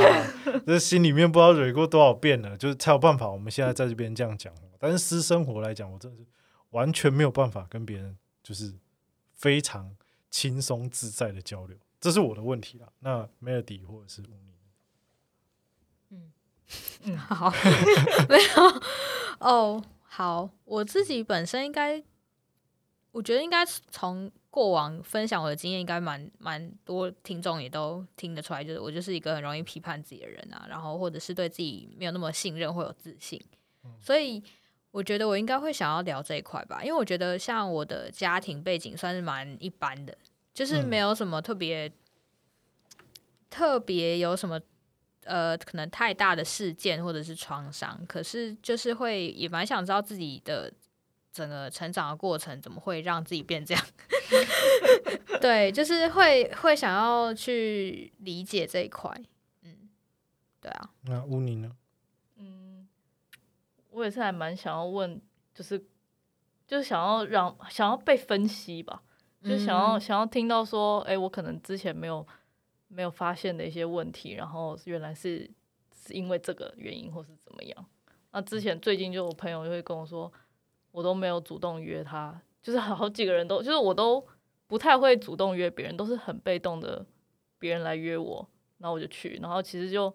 [0.67, 3.29] 这心里面不知道蕊过多少遍了，就是才有办法。
[3.29, 6.25] 我们现在在这边这样讲，但是私生活来讲，我真的是
[6.71, 8.73] 完全没有办法跟别人就是
[9.33, 9.95] 非常
[10.31, 11.77] 轻松自在的交流？
[11.99, 12.91] 这是我的问题啦。
[12.99, 14.25] 那 Melody 或者是乌
[16.09, 16.31] 尼，
[17.03, 17.51] 嗯， 好，
[18.27, 18.81] 没有
[19.39, 22.03] 哦，好，我自己本身应该，
[23.11, 33.39] 我觉得应该从过往分享我的经验，应该蛮蛮多听众也都听得出来，就是我就是一个很容易批判自己的人啊，然后或者是对自己没有那么信任或有自信，
[33.99, 34.43] 所以
[34.91, 40.17] 我觉得我应该会想要聊这一块吧，因为我觉得像我的家庭背景算是蛮一般的，
[40.53, 41.91] 就是没有什么特别、
[43.49, 44.59] 特别有什么
[45.23, 50.73] 呃，可能太大的事件或者是创伤，可是就是会也蛮想知道自己的
[51.31, 53.85] 整个成长的过程怎么会让自己变这样。
[55.39, 59.09] 对，就是会会想要去理解这一块。
[59.63, 59.89] 嗯，
[60.59, 61.71] 对啊，那乌尼呢？
[63.91, 65.21] 嗯，我也是还蛮想要问，
[65.53, 65.77] 就是
[66.65, 69.03] 就是想要让想要被分析吧，
[69.43, 70.01] 就想要、嗯。
[70.01, 72.25] 想要听到说，哎、我可能之前没有
[72.87, 75.49] 没有发现的一些问题，然后原来是
[75.93, 77.85] 是因为这个原因或是怎么样。
[78.31, 80.31] 那之前最近就我朋友就会跟我说，
[80.91, 84.25] 我都没有主动约他，就是好几个人都就是我都
[84.67, 87.05] 不太会主动约别人，都是很被动的，
[87.59, 90.13] 别人来约我，然后我就去，然后其实就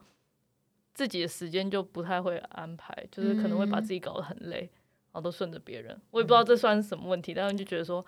[0.97, 5.95] 自己的时间就不太会安排，就是可能会把嗯自己搞得很累，然后都顺着别人。
[6.11, 8.03] 我也不知道这算是什么问题，但是就觉得说，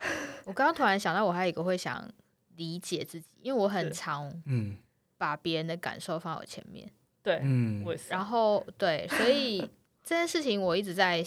[0.46, 2.10] 我刚刚突然想到，我还有一个会想
[2.56, 4.78] 理解自己，因为我很常嗯
[5.18, 6.90] 把别人的感受放在我前面。
[7.22, 8.08] 对，嗯我也是。
[8.08, 9.60] 然后对，所以
[10.02, 11.22] 这件事情我一直在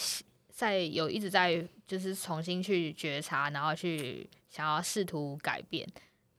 [0.50, 5.88] 在有一直在就是重新去觉察，然后去想要试图改变，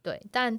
[0.03, 0.59] 对，但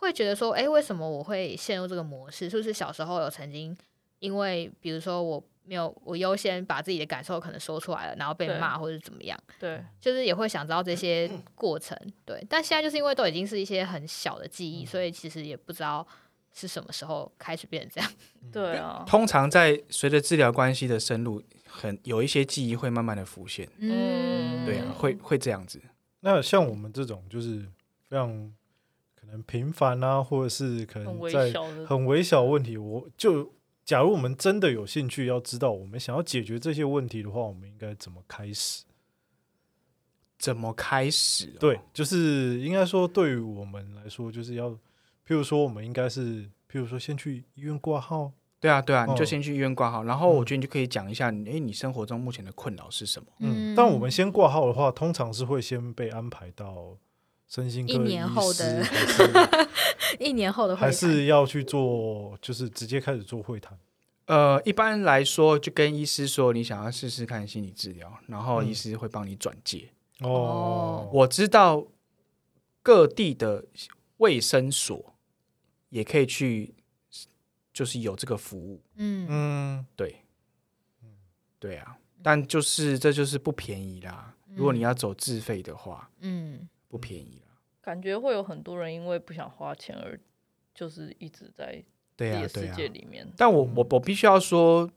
[0.00, 2.50] 会觉得说，哎，为什么我会陷入这个模式？
[2.50, 3.76] 是不是小时候有曾经
[4.18, 9.38] 因为比如说我没有我优先把自己的感受可能说出来了，然后被骂或者怎么样？
[9.58, 12.44] 对，就是也会想知道这些过程，对。
[12.48, 16.04] 但现在就是因为都已经是一些很小的记忆，所以其实也不知道
[16.52, 18.12] 是什么时候开始变成这样。
[18.52, 25.80] 对啊，通常在随着治疗关系的深入，很有一些记忆会慢慢的浮现，嗯对啊，会会这样子。
[26.20, 27.64] 那像我们这种就是
[28.08, 28.59] 非常可
[29.30, 31.52] 能频繁啊，或者是可能在，
[31.86, 33.52] 很微小的问题，我就
[33.84, 38.84] 假如我们真的有兴趣要知道我们想要解决这些问题的话，我们应该怎么开始？
[40.38, 41.58] 怎么开始、哦？
[41.60, 44.78] 对，就是应该说对于我们来说，就是要，譬
[45.28, 53.26] 如说我们应该是，譬如说先去医院挂号，对啊，对啊，你就哦先去医院挂号，然后我嗯觉得你就可以讲一下，哎、你生活中目前的困扰是什么？
[53.40, 56.96] 嗯，但我们先挂号的话，通常是会先被安排到
[57.50, 58.86] 身心科一年后的
[60.20, 63.76] 一年后的会还是要去做，就是直接开始做会谈。
[64.26, 69.90] 呃，一般来说，就跟医师说你想要试试看心理治疗，然后嗯医师会帮你转介。
[70.20, 71.84] 哦，我知道
[72.84, 73.64] 各地的
[74.18, 75.12] 卫生所
[75.88, 76.72] 也可以去，
[77.72, 78.80] 就是有这个服务。
[78.94, 79.26] 嗯。
[79.28, 80.22] 嗯，对，
[81.58, 84.36] 对啊，但就是这就是不便宜啦。
[84.54, 87.56] 如果你要走自费的话，嗯不便宜啦。
[87.80, 90.20] 感觉会有很多人因为不想花钱而
[90.74, 91.84] 就是一直在自
[92.16, 92.76] 对啊，己的世对啊。
[92.76, 93.26] 界里面。
[93.36, 94.90] 但我我我必须要说，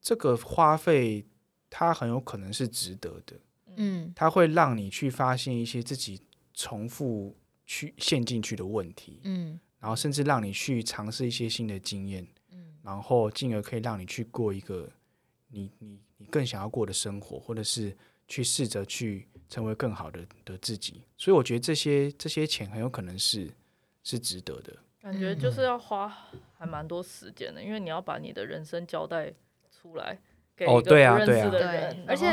[0.00, 1.24] 这个花费
[1.70, 3.36] 它很有可能是值得的，
[3.76, 6.20] 嗯它会让你去发现一些自己
[6.52, 14.90] 重复去陷进去的问题，嗯然后甚至让你去尝试一些新的经验，嗯然后进而可以让你去过一个
[15.48, 21.02] 你你你更想要过的生活，或者是去试着去成为更好的的自己。
[21.16, 23.48] 所以我觉得这些这些钱很有可能是
[24.02, 24.74] 是值得的。
[25.00, 26.12] 感觉就是要花
[26.58, 29.32] 还蛮多时间的，因为你要把你的人生交代
[29.70, 30.18] 出来
[30.56, 32.26] 给一个哦对啊不认对啊识的对人，，而且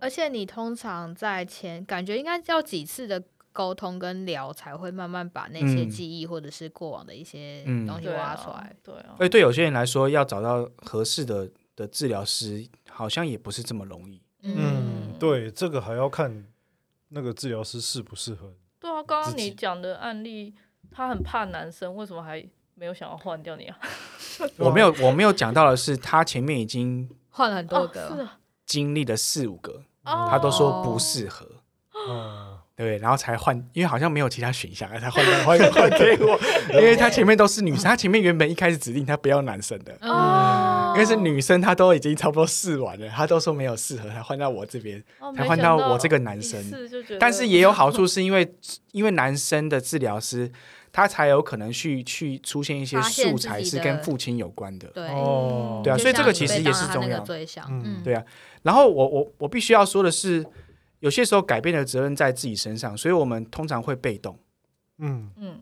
[0.00, 14.20] 而且你通常在前感觉应该要几次的沟通跟聊，才会慢慢把那些嗯记忆或者是过往的一些嗯东西挖出来。，对啊，所以对有些人来说，要找到合适的的治疗师，好像也不是这么容易。
[14.42, 16.44] 嗯，对，这个还要看
[17.08, 18.52] 那个治疗师适不适合。
[18.80, 20.54] 对啊，刚刚你讲的案例，
[20.90, 23.78] 他很怕男生，为什么还没有想要换掉你啊？
[24.58, 31.46] 我没有我没有讲到的是，他前面已经换了很多哦个，是啊，经历了四五个，哦他都说不适合。
[32.06, 36.38] 嗯，对，然后才换，因为好像没有其他选项，才换换 换给我，
[36.72, 40.33] 因为他前面都是女生，他前面原本一开始指定他不要男生的，哦，
[40.94, 46.64] 因为是女生，她都已经差不多试完了，她都说没有适合，才换到我这边，哦，才换到我这个男生。
[47.18, 48.54] 但是也有好处，是因为
[48.92, 50.50] 因为男生的治疗师，
[50.92, 54.88] 他才有可能去去出现一些素材是跟父亲有关的。
[54.88, 55.08] 对。
[55.08, 57.22] 哦，对啊所以这个其实也是重要，
[57.68, 57.82] 嗯。
[57.84, 58.24] 嗯，对啊，
[58.62, 60.44] 然后我我我必须要说的是，
[61.00, 64.38] 有些时候改变的责任在自己身上，所以我们通常会被动。
[64.98, 65.30] 嗯。
[65.36, 65.60] 嗯。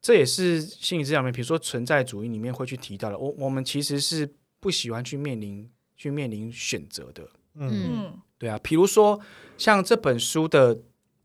[0.00, 3.18] 这也是心理治疗里面，比如说存在主义里面会去提到的。
[3.18, 7.28] 我我们其实是不喜欢去面临去面临选择的。
[7.54, 9.20] 嗯嗯对啊，比如说
[9.56, 10.78] 像这本书的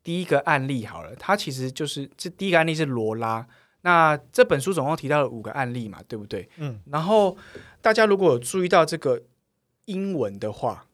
[0.04, 3.48] 第一个案例好了，它其实就是这第一个案例是罗拉。
[3.82, 6.50] 那这本书总共提到了五个案例嘛，对不对？
[6.58, 7.38] 嗯然后
[7.82, 9.22] 大家如果有注意到这个
[9.86, 10.88] 英文的话，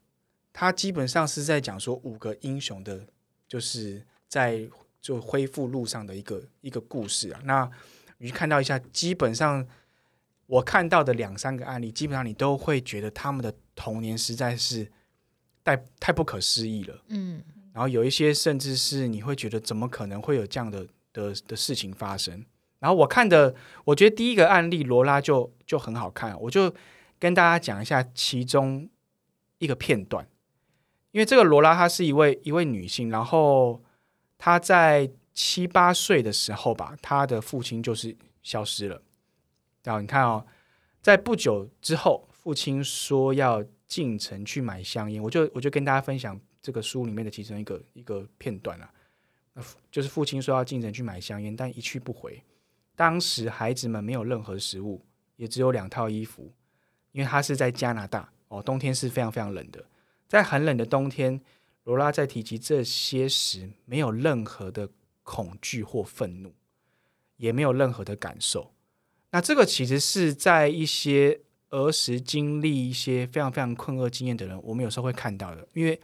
[0.51, 3.05] 它基本上是在讲说五个英雄的，
[3.47, 4.67] 就是在
[4.99, 7.39] 就恢复路上的一个一个故事啊。
[7.45, 7.69] 那
[8.17, 9.65] 你去看到一下，基本上
[10.49, 14.91] 我看到的两三个案例，基本上你都会觉得他们的童年实在是
[15.63, 17.03] 太太不可思议了。
[17.09, 22.43] 嗯然后有一些甚至是你会觉得怎么可能会有这样的的的事情发生？
[22.79, 23.53] 然后我看的，
[23.85, 26.73] 我觉得第一个案例罗拉就就很好看，我就
[27.19, 28.89] 跟大家讲一下其中
[29.59, 30.27] 一个片段，
[31.11, 33.83] 因为这个罗拉她是一位一位女性，然后
[34.39, 39.03] 她在七八岁的时候吧，她的父亲就是消失了。
[39.89, 40.45] 然后你看哦，
[41.01, 48.93] 在不久之后，父亲说要进城去买香烟，我就我就跟大家分享这个书里面的其中一个一个片段啊，
[49.53, 52.39] 那就是父亲说要进城去买香烟，但一去不回。
[52.95, 55.03] 当时孩子们没有任何食物，
[55.37, 56.53] 也只有两套衣服，
[57.11, 59.83] 因为他是在加拿大哦，冬天是非常非常冷的。
[60.27, 61.41] 在很冷的冬天，
[61.85, 64.87] 罗拉在提及这些时，没有任何的
[65.23, 66.53] 恐惧或愤怒，
[67.37, 68.71] 也没有任何的感受。
[69.31, 75.99] 那这个其实是在一些儿时经历一些非常非常困厄经验的人，我们有时候会看到的，因为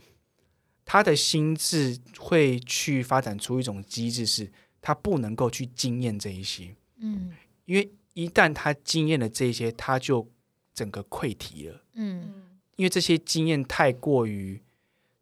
[0.85, 7.31] 他的心智会去发展出一种机制，是他不能够去经验这一些，嗯。
[7.65, 10.29] 因为一旦他经验了这一些，他就
[10.71, 12.43] 整个溃堤了，嗯嗯。
[12.75, 14.61] 因为这些经验太过于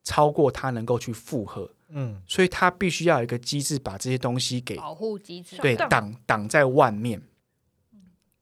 [0.03, 7.21] 超过他能够去负荷，嗯所以他必须要有一个机制把这些东西给保护机制，对挡挡挡在外面。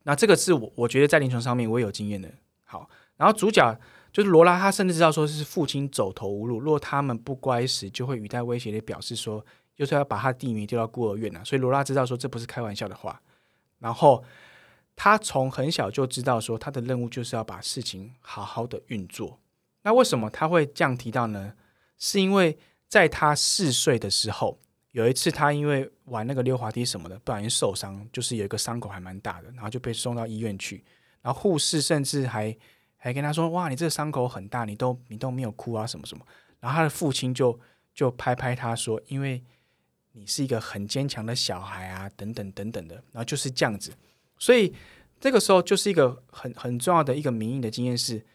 [0.04, 2.30] 那这个是我我觉得在临床上面我也有经验的。
[2.64, 3.80] 好，然后主角
[4.12, 9.46] 就是罗拉，他甚至知道说是父亲走投无路，若他们不乖时，就会语带威胁的表示说，
[9.76, 11.44] 就是要把他的弟名丢到孤儿院啊。
[11.44, 13.22] 所以罗拉知道说这不是开玩笑的话。
[13.80, 14.24] 然后
[14.96, 19.40] 他从很小就知道说他的任务就是要把事情好好的运作。
[19.84, 21.54] 那为什么他会这样提到呢？
[21.98, 24.60] 是因为在他四岁的时候，
[24.92, 30.84] 有一次他因为玩那个溜滑梯什么的，不小心受伤，就是有一个伤口还蛮大的，然后就被送到医院去。
[31.22, 32.56] 然后护士甚至还
[32.98, 36.26] 还跟他说：“哇，你这个伤口很大，你都你都没有哭啊，什么什么。”
[36.60, 37.58] 然后他的父亲就
[37.94, 39.42] 就拍拍他说：“因为
[40.12, 43.94] 你是一个很坚强的小孩啊，等等等等的。”然后就是这样子，
[44.38, 44.76] 所以
[45.20, 48.26] 这个时候就是一个很很重要的一个民意的经验是，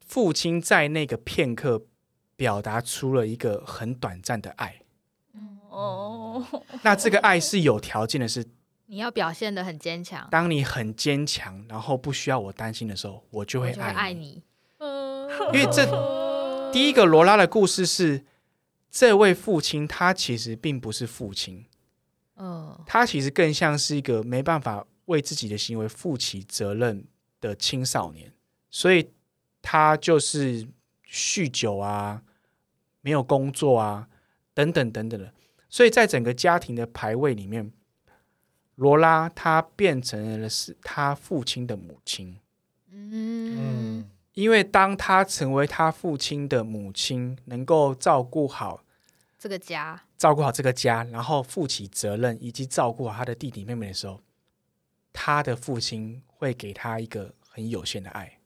[0.00, 1.86] 父亲在那个片刻
[2.34, 4.80] 表达出了一个很短暂的爱。
[5.76, 6.42] 哦，
[6.82, 8.42] 那这个爱是有条件的是，
[8.86, 13.98] 你要表现的很坚强，当你很坚强，然后不需要我担心的时候，我就会爱你。
[13.98, 14.42] 爱你。
[14.78, 15.84] 嗯因为这
[16.72, 18.24] 第一个罗拉的故事是，
[18.90, 21.66] 这位父亲他其实并不是父亲，
[22.36, 27.04] 嗯他其实更像是一个没办法为自己的行为负起责任
[27.38, 28.32] 的青少年，
[28.70, 29.10] 所以
[29.60, 30.66] 他就是
[31.06, 32.22] 酗酒啊，
[33.02, 34.08] 没有工作啊，
[34.54, 35.34] 等等等等的。
[35.76, 37.70] 所以在整个家庭的排位里面，
[38.76, 42.40] 罗拉她变成了是她父亲的母亲。
[42.90, 48.82] 嗯嗯因为当她成为她父亲的母亲，能够照顾好
[49.38, 54.22] 这个家，照顾好这个家，然后负起责任，以及照顾好她的弟弟妹妹的时候，
[55.12, 58.38] 她的父亲会给她一个很有限的爱。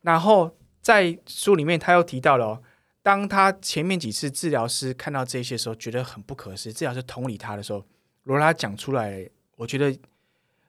[0.00, 2.62] 然后在书里面，他又提到了、哦，
[3.02, 7.84] 当他前面几次治疗师看到这些时候，觉得很不可思议，治疗师同理他的时候，
[8.24, 9.98] 罗拉讲出来，我觉得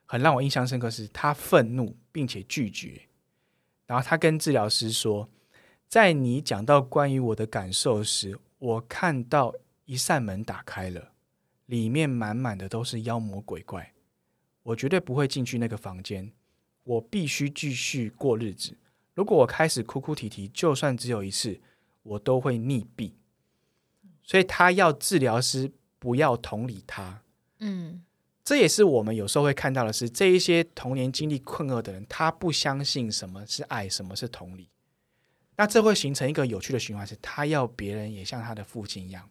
[0.06, 3.02] 很让我印象深刻是，他愤怒并且拒绝，
[3.86, 5.28] 然后他跟治疗师说，
[5.88, 9.54] 在你讲到关于我的感受时，我看到
[9.84, 11.12] 一扇门打开了，
[11.66, 13.92] 里面满满的都是妖魔鬼怪，
[14.62, 16.32] 我绝对不会进去那个房间，
[16.84, 18.74] 我必须继续过日子。
[19.14, 21.60] 如果我开始哭哭啼啼，就算只有一次，
[22.02, 23.12] 我都会溺毙。
[24.22, 27.22] 所以他要治疗师不要同理他，
[27.58, 28.04] 嗯
[28.44, 34.68] 这也是我们有时候会看到的是，这一些童年经历困厄的人，他不相信什么是爱，什么是同理。
[35.56, 39.28] 那这会形成一个有趣的循环，是他要别人也像他的父亲一样，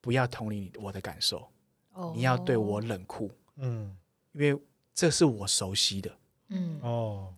[0.00, 1.48] 不要同理我的感受，
[1.92, 3.96] 哦你要对我冷酷，嗯
[4.32, 4.60] 因为
[4.94, 6.16] 这是我熟悉的。
[6.48, 7.34] 嗯哦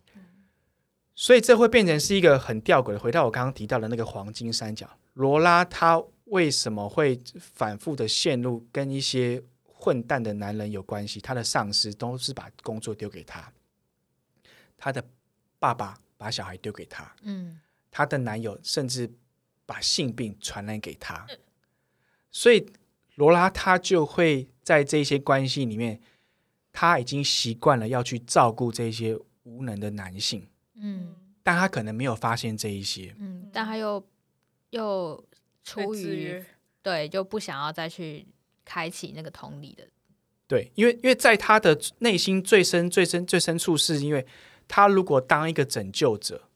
[1.23, 2.99] 所以这会变成是一个很吊诡的。
[2.99, 11.21] 回到我刚刚提到的那个黄金三角，罗拉她为什么会反复的陷入跟一些混蛋的男人有关系？
[11.21, 13.49] 她的上司都是把工作丢给她，
[14.77, 15.01] 她的
[15.59, 17.57] 爸爸把小孩丢给她，嗯
[17.89, 19.09] 她的男友甚至
[19.65, 21.25] 把性病传染给她，
[22.31, 22.69] 所以
[23.15, 26.01] 罗拉她就会在这些关系里面，
[26.73, 30.45] 她已经习惯了要去照顾这些无能的男性。
[30.75, 31.15] 嗯。
[31.45, 34.01] 但他可能没有发现这一些，嗯，但他又
[34.69, 35.21] 又
[35.61, 36.41] 出于
[36.81, 38.25] 对就不想要再去
[38.63, 39.85] 开启那个同理的，
[40.47, 44.25] 对，因为因为在他的内心最深、最深、最深处，是因为
[44.69, 46.47] 他如果当一个拯救者，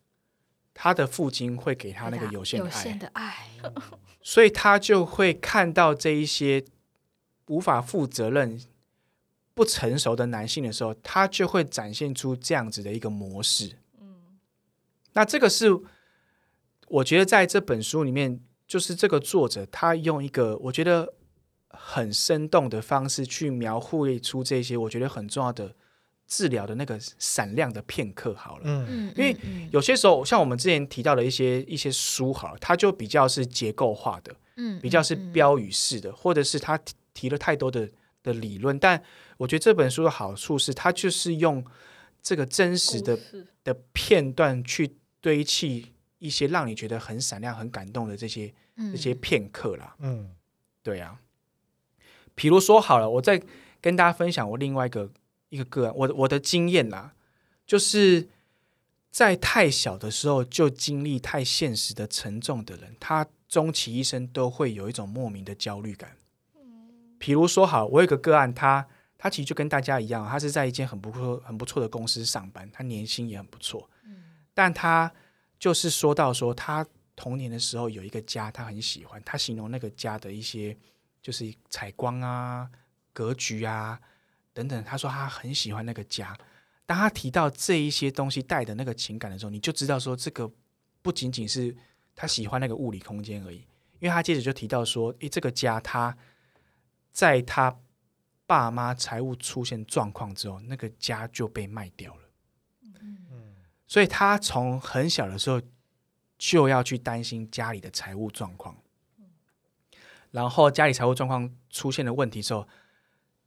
[0.73, 3.49] 他的父亲会给他那个有限的有限，的爱，
[4.21, 6.63] 所以他就会看到这一些
[7.47, 8.57] 无法负责任、
[9.53, 13.75] 不成熟的男性的时候，他就会展现出这样子的一个模式。
[15.17, 15.67] 嗯那这个是
[16.87, 21.13] 我觉得在这本书里面，就是这个作者他用一个我觉得
[21.69, 25.75] 很生动的方式去描绘出这些我觉得很重要的
[26.27, 28.33] 治疗的那个闪亮的片刻。
[28.35, 37.89] 好了，嗯嗯，因为嗯有些时候像我们之前提到的一些一些书，好了，它就比较是结构化的，嗯比较是嗯标语式的，或者是他提提了太多的
[38.21, 38.77] 的理论。
[38.77, 39.01] 但
[39.37, 41.65] 我觉得这本书的好处是，它就是用
[42.21, 43.17] 这个真实的
[43.63, 48.91] 的片段去堆砌一些让你觉得很闪亮、很感动的这些嗯。
[48.91, 49.95] 这些片刻啦。
[49.99, 50.31] 嗯。
[50.83, 51.19] 对啊，
[52.33, 53.41] 比如说好了，我再
[53.81, 55.11] 跟大家分享我另外一个
[55.49, 57.13] 一个个案，我的我的经验啦，
[57.65, 58.29] 就是
[59.11, 66.15] 在太小的时候就经历太现实的沉重的人，他终其一生都会有一种莫名的焦虑感。
[67.17, 68.87] 比如说好，我有个个案，他
[69.17, 73.89] 他其实就跟大家一样，他是在一间很不错很不错的公司上班，他年薪也很不错，
[74.57, 75.13] 但他
[75.59, 76.83] 就是说到说他
[77.15, 80.75] 童年的时候有一个家，他很喜欢，他形容那个家的一些
[81.21, 82.67] 就是采光啊、
[83.13, 83.99] 格局啊
[84.53, 86.35] 等等，他说他很喜欢那个家。
[86.87, 90.51] 当他提到这一些东西带的那个情感的时候，你就知道说这个
[91.03, 91.75] 不仅仅是
[92.15, 93.57] 他喜欢那个物理空间而已，
[93.99, 96.17] 因为他接着就提到说，诶，这个家他
[97.11, 97.79] 在他
[98.47, 102.21] 爸妈财务出现状况之后，那个家就被卖掉了。
[103.87, 105.61] 嗯所以他从很小的时候
[106.37, 108.75] 就要去担心家里的财务状况，
[110.31, 112.67] 然后家里财务状况出现了问题之后，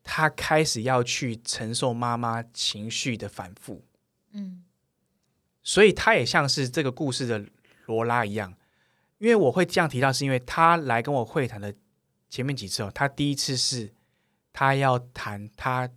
[0.02, 3.84] 他开始要去承受妈妈情绪的反复，
[4.32, 4.64] 嗯
[5.62, 7.44] 所以他也像是这个故事的
[7.84, 8.56] 罗拉一样。
[9.18, 11.74] 因为我会这样提到，是因为他来跟我会谈的
[12.30, 13.92] 前面几次哦，他第一次是
[14.54, 15.90] 他要谈他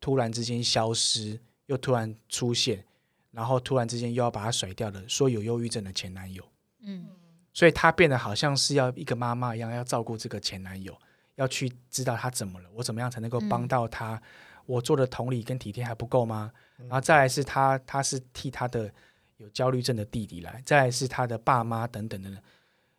[0.00, 2.86] 突然之间消失，又突然出现，
[3.30, 6.44] 然后突然之间又要把他甩掉了，说有忧郁症的前男友，
[6.80, 7.06] 嗯
[7.52, 10.96] 所以他变得好像是要一个妈妈一样，要照顾这个前男友，
[11.34, 14.20] 要去知道他怎么了，我怎么样才能够帮嗯到他？
[14.64, 16.52] 我做的同理跟体贴还不够吗？
[16.76, 18.92] 然后再来是他，他是替他的
[19.38, 22.42] 有焦虑症的弟弟来，再来是他的爸妈等等等等。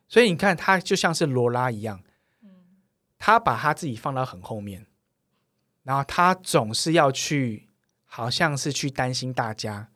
[0.07, 2.01] 所以你看，他就像是罗拉一样，
[3.17, 4.87] 他把他自己放到很后面，
[5.83, 7.69] 然后他总是要去，
[8.03, 9.89] 好像是去担心大家，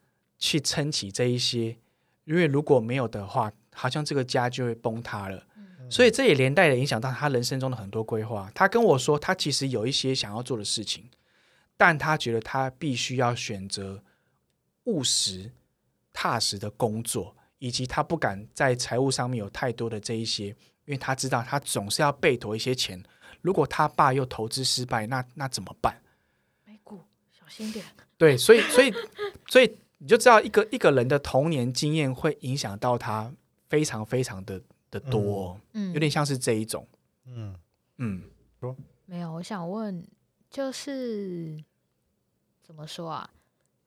[0.43, 1.77] 去撑起这一些，
[2.25, 5.41] 因为如果没有的话，好像这个家就会崩塌了。
[5.89, 8.51] 所以这也连带的影响到他人生中的很多规划。
[8.53, 11.09] 他跟我说，他其实有一些想要做的事情，
[11.77, 14.03] 但他觉得他必须要选择
[14.83, 15.49] 务实、
[16.11, 20.55] 踏实的工作，以及他不敢在财务上面有太多的这一些，因
[20.87, 23.01] 为他知道他总是要背投一些钱。
[23.39, 26.01] 如果他爸又投资失败，那那怎么办？
[26.65, 26.99] 美股
[27.31, 27.85] 小心点，
[28.17, 28.93] 对，所以所以
[29.47, 29.73] 所以
[30.03, 33.33] 你就知道一个一个人的童年经验会影响到他
[33.69, 36.85] 非常非常的的多哦、嗯，有点像是这一种，
[37.25, 37.55] 嗯
[37.99, 38.21] 嗯。
[38.59, 38.75] 说
[39.05, 40.05] 没有，我想问，
[40.49, 41.57] 就是
[42.61, 43.29] 怎么说啊？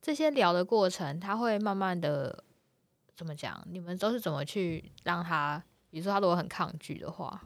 [0.00, 2.42] 这些聊的过程，他会慢慢的
[3.14, 3.62] 怎么讲？
[3.70, 7.42] 你们都是怎么去让他，比如说他如果很抗拒的话，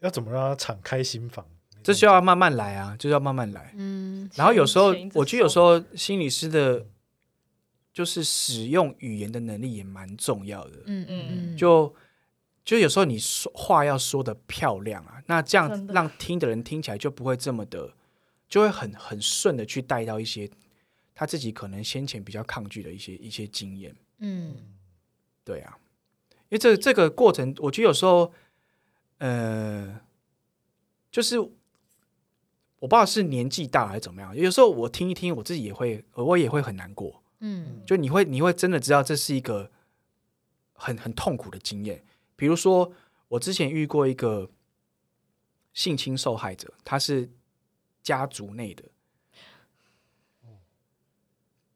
[0.00, 1.46] 要怎么让他敞开心房？
[1.82, 3.72] 这就要慢慢来啊，就是要慢慢来。
[3.76, 6.86] 嗯然后有时候我觉得有时候心理师的，
[7.92, 10.78] 就是使用语言的能力也蛮重要的。
[10.86, 11.94] 嗯嗯嗯，就
[12.64, 17.94] 就有时候你说话要说的漂亮啊，那这样让听的人听起来就不会这么的，
[18.48, 20.48] 就会很很顺的去带到一些
[21.14, 23.94] 他自己可能先前比较抗拒的一些一些经验。
[24.18, 24.54] 嗯
[25.44, 25.76] 对啊，
[26.30, 28.32] 因为这这个过程，我觉得有时候，
[29.18, 30.00] 呃，
[31.10, 31.50] 就是我
[32.80, 37.21] 不知道是年纪大还是怎么样，有时候我听一听，我自己也会，我也会很难过。
[37.44, 39.70] 嗯就你会你会真的知道这是一个
[40.72, 42.04] 很很痛苦的经验。
[42.36, 42.92] 比如说，
[43.28, 44.50] 我之前遇过一个
[45.72, 47.30] 性侵受害者，他是
[48.02, 48.84] 家族内的，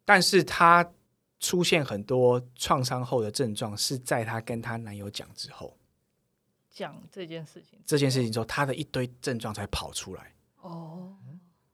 [0.05, 0.93] 但是他
[1.39, 5.77] 出现很多创伤后的症状，是在她跟她男友讲之后，
[6.71, 10.35] 讲这件事情，这件事情之后，她的一堆症状才跑出来。
[10.63, 11.17] 哦，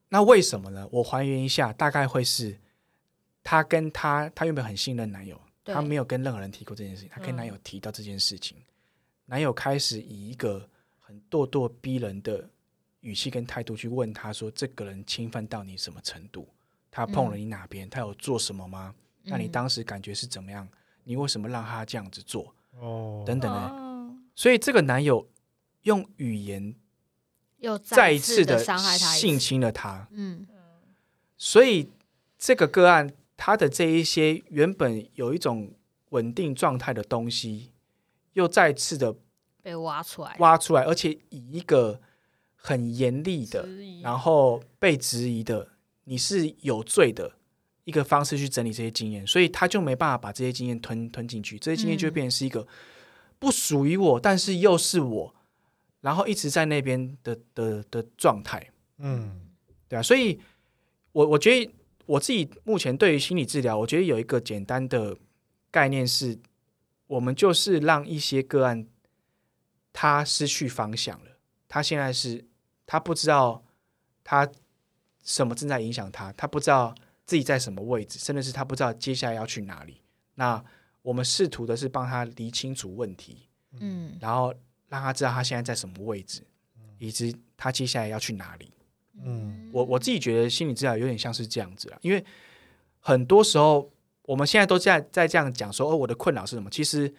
[0.08, 0.86] 那为什么呢？
[0.90, 2.60] 我还原一下，大概会是
[3.42, 8.56] 她跟她，她原本很信任男友，她没有跟任何人提过这件事情，她跟嗯男友提到这件事情，
[9.26, 10.68] 男友开始以一个
[11.00, 12.48] 很咄咄逼人的
[13.00, 16.48] 语气跟态度去问她说：“这个人侵犯到你什么程度？
[16.90, 17.88] 他碰了你哪边？
[17.88, 18.94] 他有做什么吗？
[19.22, 20.68] 那你嗯当时感觉是怎么样？
[21.04, 22.54] 你为什么让他这样子做？
[22.78, 23.58] 哦，等等的。
[23.58, 23.78] 啊
[24.34, 25.28] 所以这个男友
[25.82, 26.74] 用语言
[27.58, 30.08] 又再一次次的的伤害他性，侵了她。
[30.10, 30.46] 嗯
[31.36, 31.90] 所以
[32.38, 33.12] 这个个案，
[33.44, 35.68] 他的这一些原本有一种
[36.10, 37.72] 稳定状态的东西，
[38.34, 39.16] 又再次的
[39.60, 42.00] 被挖出来，挖出来，而且以一个
[42.54, 43.68] 很严厉的，
[44.00, 45.70] 然后被质疑的，
[46.04, 47.32] 你是有罪的
[47.82, 52.64] 一个方式去整理这些经验，所以他就没办法把这些经验吞吞进去，这些经验就会嗯变成是一个
[53.40, 55.34] 不属于我，但是又是我，
[56.00, 58.70] 然后一直在那边的的的状态。
[58.98, 59.48] 嗯。
[59.88, 60.38] 对啊，所以
[61.10, 61.72] 我我觉得
[62.12, 65.16] 我自己目前对于心理治疗，我觉得有一个简单的
[65.70, 66.38] 概念是，
[67.06, 68.86] 我们就是让一些个案
[69.92, 71.38] 他失去方向了，
[71.68, 72.44] 他现在是
[72.84, 73.64] 他不知道
[74.22, 74.50] 他
[75.22, 76.94] 什么正在影响他，他不知道
[77.24, 80.02] 自己在什么位置，甚至是他不知道接下来要去哪里。
[80.34, 80.62] 那
[81.00, 83.48] 我们试图的是帮他理清楚问题，
[83.80, 84.52] 嗯然后
[84.88, 86.46] 让他知道他现在在什么位置，
[86.98, 88.70] 以及他接下来要去哪里。
[89.14, 89.70] 嗯。
[89.72, 92.24] 我我自己觉得心理治疗有点像是这样子啊，因为
[93.00, 93.90] 很多时候
[94.22, 96.70] 我们现在都在在这样讲说，哦，我的困扰是什么？
[96.70, 97.12] 其实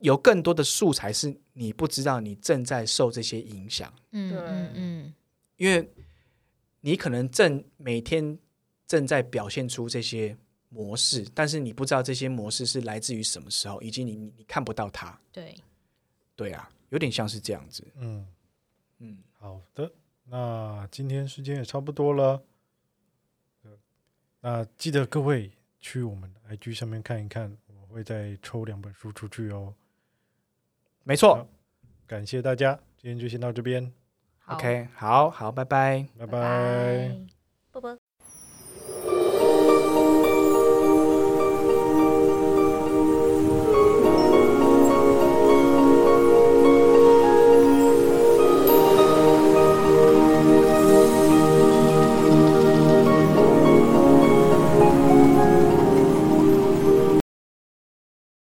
[0.00, 4.38] 有更多的素材是你不知道你正在受这些影响，嗯对。
[4.38, 5.14] 嗯嗯。
[5.56, 5.90] 因为
[6.82, 8.38] 你可能正每天
[8.86, 10.36] 正在表现出这些
[10.68, 15.18] 模式，但是你不知道这些模式是来自于什么时候，以及你你你看不到它。
[15.32, 15.54] 对，
[16.34, 17.82] 对啊，有点像是这样子。
[17.96, 18.26] 嗯，
[18.98, 19.90] 嗯，好的，
[20.28, 22.42] 那今天时间也差不多了，
[23.62, 23.70] 呃
[24.40, 29.74] 那记得各位去我们的 IG 上面看一看，我会再抽两本书出去哦。
[31.04, 31.46] 没错。
[32.06, 33.92] 感谢大家，今天就先到这边，
[34.38, 36.06] 好 OK，好好，拜拜。
[36.16, 37.26] 拜拜拜
[37.72, 37.98] 啵啵。